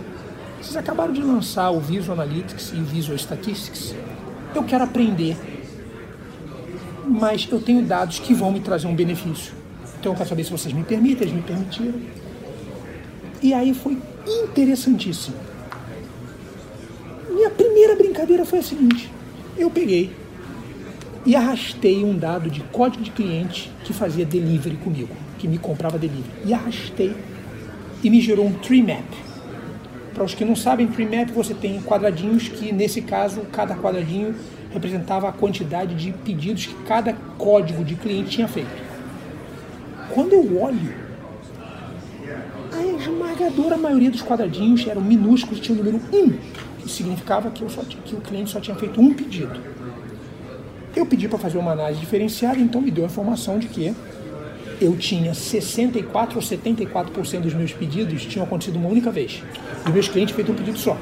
[0.61, 3.95] vocês acabaram de lançar o Visual Analytics e o Visual Statistics.
[4.55, 5.35] Eu quero aprender,
[7.05, 9.53] mas eu tenho dados que vão me trazer um benefício.
[9.99, 11.99] Então eu quero saber se vocês me permitem, eles me permitiram.
[13.43, 15.35] E aí foi interessantíssimo.
[17.29, 19.11] Minha primeira brincadeira foi a seguinte:
[19.57, 20.11] eu peguei
[21.25, 25.99] e arrastei um dado de código de cliente que fazia delivery comigo, que me comprava
[25.99, 26.31] delivery.
[26.45, 27.13] E arrastei
[28.01, 29.03] e me gerou um tree map.
[30.13, 34.33] Para os que não sabem, tree map você tem quadradinhos que, nesse caso, cada quadradinho
[34.71, 38.71] representava a quantidade de pedidos que cada código de cliente tinha feito.
[40.13, 41.12] Quando eu olho,
[42.73, 46.29] a esmagadora maioria dos quadradinhos eram minúsculos, tinha o número 1,
[46.79, 49.59] que significava que, só que o cliente só tinha feito um pedido.
[50.95, 53.93] Eu pedi para fazer uma análise diferenciada, então me deu a informação de que
[54.81, 59.41] eu tinha 64 ou 74% dos meus pedidos tinham acontecido uma única vez.
[59.83, 60.97] Dos meus clientes feito um pedido só.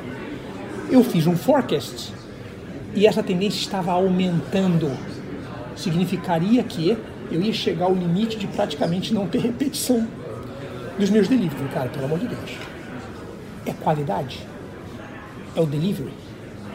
[0.89, 2.13] Eu fiz um forecast
[2.93, 4.91] e essa tendência estava aumentando.
[5.76, 6.97] Significaria que
[7.32, 10.07] eu ia chegar ao limite de praticamente não ter repetição
[10.98, 11.70] dos meus delivery.
[11.70, 12.58] Cara, pelo amor de Deus.
[13.66, 14.46] É qualidade?
[15.56, 16.14] É o delivery?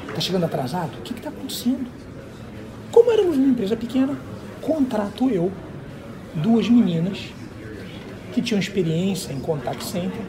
[0.09, 0.99] Está chegando atrasado?
[0.99, 1.87] O que está acontecendo?
[2.91, 4.17] Como éramos uma empresa pequena,
[4.63, 5.53] contrato eu
[6.35, 7.19] duas meninas
[8.33, 10.21] que tinham experiência em contact center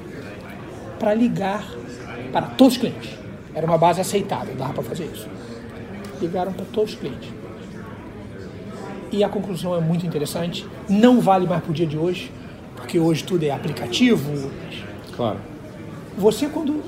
[1.00, 1.66] para ligar
[2.32, 3.12] para todos os clientes.
[3.54, 5.28] Era uma base aceitável, dava para fazer isso.
[6.22, 7.30] Ligaram para todos os clientes.
[9.12, 10.68] E a conclusão é muito interessante.
[10.90, 12.32] Não vale mais para o dia de hoje,
[12.78, 14.50] porque hoje tudo é aplicativo.
[15.16, 15.40] Claro.
[16.18, 16.82] Você, quando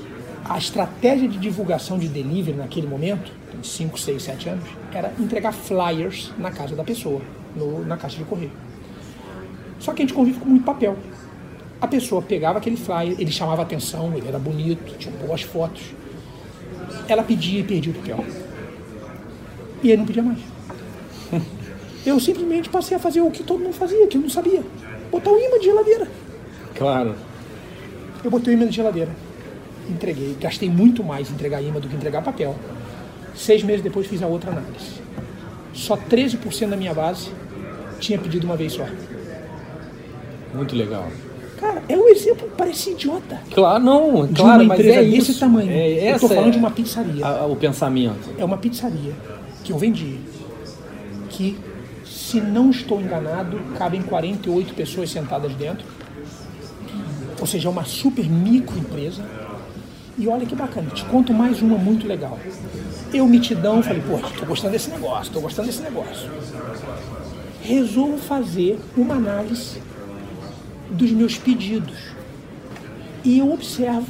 [0.44, 5.52] a estratégia de divulgação de delivery naquele momento, tem 5, 6, 7 anos, era entregar
[5.52, 7.20] flyers na casa da pessoa,
[7.54, 8.50] no- na caixa de correio.
[9.78, 10.96] Só que a gente convive com muito papel.
[11.80, 15.82] A pessoa pegava aquele flyer, ele chamava atenção, ele era bonito, tinha boas fotos.
[17.08, 18.24] Ela pedia e perdia o papel.
[19.82, 20.38] E aí não pedia mais.
[22.04, 24.62] Eu simplesmente passei a fazer o que todo mundo fazia, que eu não sabia.
[25.10, 26.08] Botar o imã de geladeira.
[26.74, 27.14] Claro.
[28.24, 29.10] Eu botei o imã de geladeira.
[29.88, 30.36] Entreguei.
[30.40, 32.54] Gastei muito mais em entregar imã do que entregar papel.
[33.34, 35.00] Seis meses depois fiz a outra análise.
[35.72, 37.30] Só 13% da minha base
[37.98, 38.86] tinha pedido uma vez só.
[40.54, 41.06] Muito legal.
[41.58, 43.38] Cara, é um exemplo, parece idiota.
[43.54, 45.40] Claro, não, De claro, uma mas empresa é desse isso.
[45.40, 45.70] tamanho.
[45.70, 47.24] É, eu tô falando é de uma pizzaria.
[47.26, 48.30] a- o pensamento.
[48.38, 49.12] É uma pizzaria
[49.62, 50.18] que eu vendi.
[51.28, 51.56] Que,
[52.30, 55.84] se não estou enganado, cabem 48 pessoas sentadas dentro.
[57.40, 59.24] Ou seja, é uma super microempresa.
[60.16, 62.38] E olha que bacana, te conto mais uma muito legal.
[63.12, 66.30] Eu, mitidão, falei, pô, tô gostando desse negócio, tô gostando desse negócio.
[67.62, 69.82] Resolvo fazer uma análise
[70.88, 71.98] dos meus pedidos.
[73.24, 74.06] E eu observo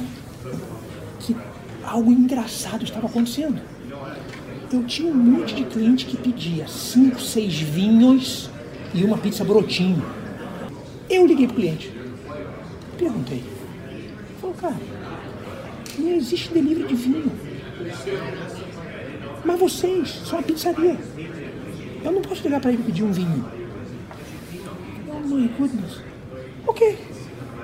[1.21, 1.35] que
[1.83, 3.70] algo engraçado estava acontecendo.
[4.71, 8.49] Eu tinha um monte de cliente que pedia cinco, seis vinhos
[8.93, 10.01] e uma pizza brotinho.
[11.09, 11.91] Eu liguei pro cliente.
[12.97, 13.43] Perguntei.
[14.39, 14.77] Falou, cara,
[15.99, 17.31] não existe delivery de vinho.
[19.43, 20.97] Mas vocês são uma pizzaria.
[22.03, 23.45] Eu não posso ligar para ele pedir um vinho.
[25.09, 25.99] Oh my goodness.
[26.65, 26.97] Ok,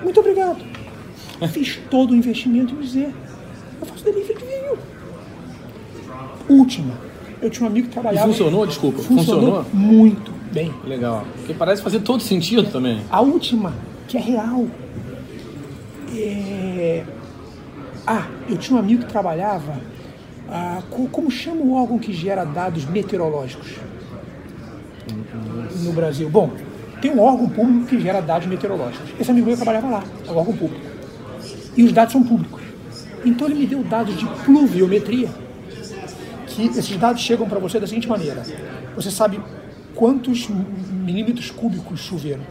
[0.02, 0.62] muito obrigado.
[1.52, 3.14] Fiz todo o investimento em dizer,
[3.80, 4.97] eu faço delivery de vinho.
[6.48, 6.94] Última,
[7.42, 8.26] eu tinha um amigo que E trabalhava...
[8.28, 9.02] funcionou, desculpa?
[9.02, 9.66] Funcionou Funcionou?
[9.72, 10.72] muito bem.
[10.84, 11.24] Legal.
[11.36, 13.00] Porque parece fazer todo sentido também.
[13.10, 13.74] A última,
[14.06, 14.66] que é real.
[16.16, 17.04] É...
[18.06, 19.74] Ah, eu tinha um amigo que trabalhava.
[20.50, 23.74] ah, co- como chama o órgão que gera dados meteorológicos
[25.82, 26.28] no Brasil?
[26.30, 26.50] Bom,
[27.02, 29.10] tem um órgão público que gera dados meteorológicos.
[29.20, 30.84] Esse amigo meu trabalhava lá, é um órgão público.
[31.76, 32.62] E os dados são públicos.
[33.24, 35.28] Então ele me deu dados de pluviometria,
[36.58, 38.42] que esses dados chegam para você da seguinte maneira:
[38.94, 39.40] você sabe
[39.94, 42.42] quantos milímetros cúbicos choveram,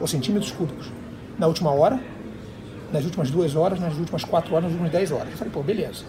[0.00, 0.90] ou centímetros cúbicos,
[1.38, 2.00] na última hora,
[2.92, 5.30] nas últimas duas horas, nas últimas quatro horas, nas últimas dez horas.
[5.30, 6.04] Eu falei, pô, beleza.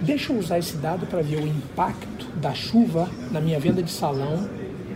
[0.00, 3.90] Deixa eu usar esse dado para ver o impacto da chuva na minha venda de
[3.90, 4.48] salão,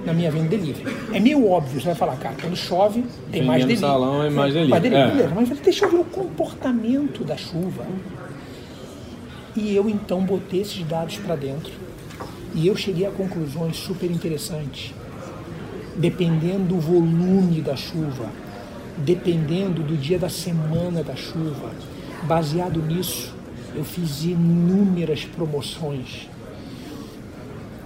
[0.04, 0.96] na minha venda de delivery.
[1.14, 3.80] É meio óbvio, você vai falar, cara, quando chove, tem Tem mais delivery.
[3.92, 4.94] salão e mais delivery.
[5.22, 5.28] É.
[5.28, 7.86] Mas eu falei, deixa eu ver o comportamento da chuva.
[9.56, 11.72] E eu então botei esses dados para dentro
[12.54, 14.94] e eu cheguei a conclusões super interessantes.
[15.96, 18.30] Dependendo do volume da chuva,
[18.98, 21.72] dependendo do dia da semana da chuva,
[22.24, 23.34] baseado nisso,
[23.74, 26.28] eu fiz inúmeras promoções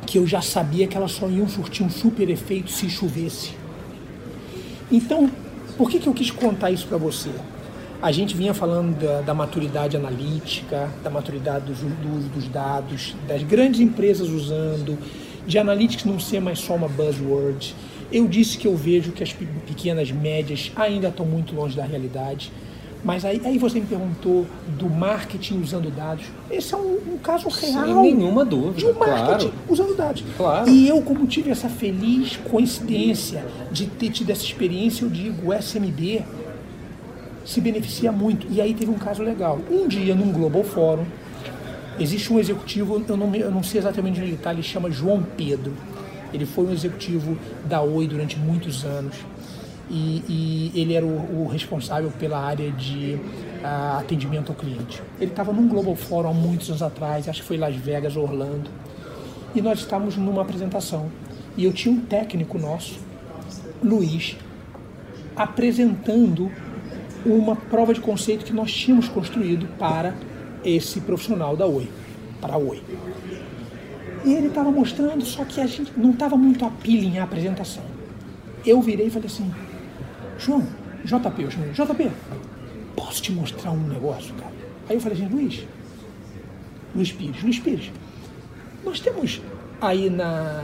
[0.07, 3.53] que eu já sabia que elas só iam surtir um super efeito se chovesse.
[4.91, 5.31] Então,
[5.79, 7.31] por que, que eu quis contar isso para você?
[8.03, 13.43] A gente vinha falando da, da maturidade analítica, da maturidade do, uso dos dados, das
[13.45, 14.99] grandes empresas usando,
[15.47, 17.75] de analytics não ser mais só uma buzzword.
[18.11, 21.85] Eu disse que eu vejo que as pe- pequenas médias ainda estão muito longe da
[21.85, 22.51] realidade.
[23.05, 24.47] Mas aí, aí você me perguntou
[24.79, 26.25] do marketing usando dados.
[26.51, 27.85] Esse é um, um caso real.
[27.85, 29.53] Sem nenhuma dúvida, De um marketing claro.
[29.69, 30.25] usando dados.
[30.37, 30.69] Claro.
[30.71, 35.53] E eu, como tive essa feliz coincidência de ter tido essa experiência, eu digo, o
[35.53, 36.23] SMB
[37.45, 38.47] se beneficia muito.
[38.51, 39.61] E aí teve um caso legal.
[39.71, 41.05] Um dia, num Global Forum,
[41.99, 45.23] existe um executivo, eu não, eu não sei exatamente onde ele está, ele chama João
[45.37, 45.73] Pedro.
[46.33, 47.37] Ele foi um executivo
[47.67, 49.17] da Oi durante muitos anos.
[49.91, 50.23] E,
[50.75, 53.19] e ele era o, o responsável pela área de
[53.63, 55.03] ah, atendimento ao cliente.
[55.21, 58.71] Ele estava num Global Forum há muitos anos atrás, acho que foi Las Vegas, Orlando.
[59.55, 61.11] E nós estávamos numa apresentação.
[61.57, 62.99] E eu tinha um técnico nosso,
[63.83, 64.37] Luiz,
[65.37, 66.51] apresentando
[67.25, 70.15] uma prova de conceito que nós tínhamos construído para
[70.65, 71.89] esse profissional da Oi,
[72.41, 72.83] para a Oi.
[74.25, 77.83] E ele estava mostrando, só que a gente não estava muito a pilha a apresentação.
[78.65, 79.53] Eu virei e falei assim,
[80.39, 80.65] João,
[81.05, 82.11] JP, eu chamei, JP,
[82.95, 84.53] posso te mostrar um negócio, cara?
[84.89, 85.67] Aí eu falei assim, Luiz,
[86.95, 87.91] Luiz Pires, Luiz Pires,
[88.85, 89.41] nós temos
[89.81, 90.63] aí na,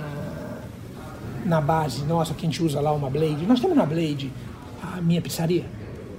[1.45, 4.33] na base nossa, que a gente usa lá uma Blade, nós temos na Blade
[4.83, 5.65] a minha pizzaria,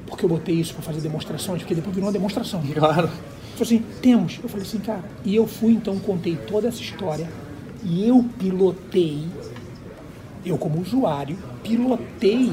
[0.09, 2.61] porque eu botei isso para fazer demonstrações, porque depois virou uma demonstração.
[2.73, 3.07] Claro.
[3.07, 4.39] Falei assim, temos.
[4.41, 7.29] Eu falei assim, cara, e eu fui então, contei toda essa história
[7.83, 9.25] e eu pilotei,
[10.45, 12.51] eu como usuário, pilotei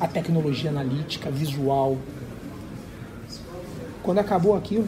[0.00, 1.96] a tecnologia analítica, visual.
[4.02, 4.86] Quando acabou aquilo,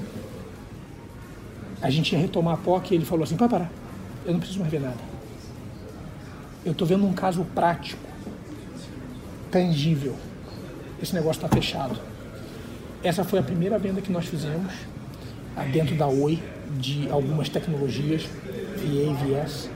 [1.80, 3.70] a gente ia retomar a POC e ele falou assim, pode parar,
[4.24, 5.08] eu não preciso mais ver nada.
[6.64, 8.02] Eu estou vendo um caso prático,
[9.50, 10.14] tangível.
[11.02, 11.98] Esse negócio está fechado.
[13.02, 14.72] Essa foi a primeira venda que nós fizemos
[15.56, 16.42] ah, dentro da Oi
[16.78, 19.70] de algumas tecnologias, VA, VS.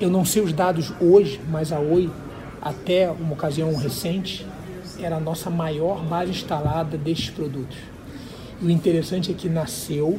[0.00, 2.10] Eu não sei os dados hoje, mas a Oi,
[2.60, 4.46] até uma ocasião recente,
[4.98, 7.76] era a nossa maior base instalada destes produtos.
[8.60, 10.18] E o interessante é que nasceu,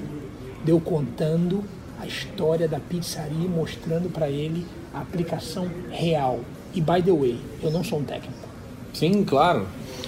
[0.63, 1.63] deu contando
[1.99, 6.39] a história da pizzaria, e mostrando para ele a aplicação real.
[6.73, 8.49] E by the way, eu não sou um técnico.
[8.93, 9.67] Sim, claro.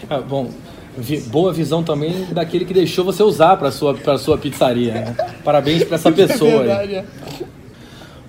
[0.09, 0.49] É, bom,
[0.97, 4.93] vi, boa visão também daquele que deixou você usar para sua para sua pizzaria.
[4.93, 5.15] Né?
[5.43, 6.51] Parabéns para essa pessoa.
[6.51, 7.05] É verdade, é.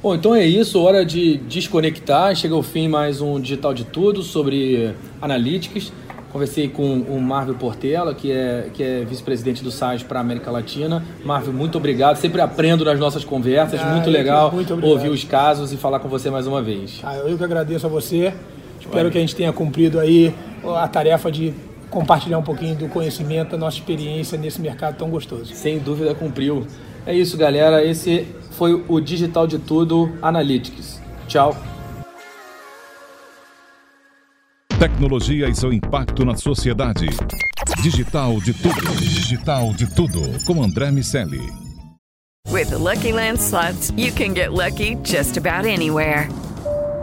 [0.03, 2.35] Bom, então é isso, hora de desconectar.
[2.37, 5.91] Chega ao fim mais um Digital de Tudo sobre Analytics.
[6.31, 10.51] Conversei com o Marvel Portela, que é, que é vice-presidente do SAIS para a América
[10.51, 11.03] Latina.
[11.25, 12.17] Marvel, muito obrigado.
[12.17, 13.81] Sempre aprendo nas nossas conversas.
[13.81, 17.01] Ah, muito legal muito ouvir os casos e falar com você mais uma vez.
[17.05, 18.35] Ah, eu que agradeço a você.
[18.95, 20.33] Espero que a gente tenha cumprido aí
[20.77, 21.53] a tarefa de
[21.91, 25.53] compartilhar um pouquinho do conhecimento, da nossa experiência nesse mercado tão gostoso.
[25.53, 26.65] Sem dúvida cumpriu.
[27.05, 27.85] É isso, galera.
[27.85, 31.03] Esse foi o Digital de Tudo Analytics.
[31.27, 31.57] Tchau.
[34.79, 37.07] Tecnologia e seu impacto na sociedade.
[37.83, 38.97] Digital de Tudo.
[38.97, 40.21] Digital de Tudo.
[40.47, 41.41] Com André Miscelli.
[42.49, 46.29] With the Lucky Land slots, you can get lucky just about anywhere.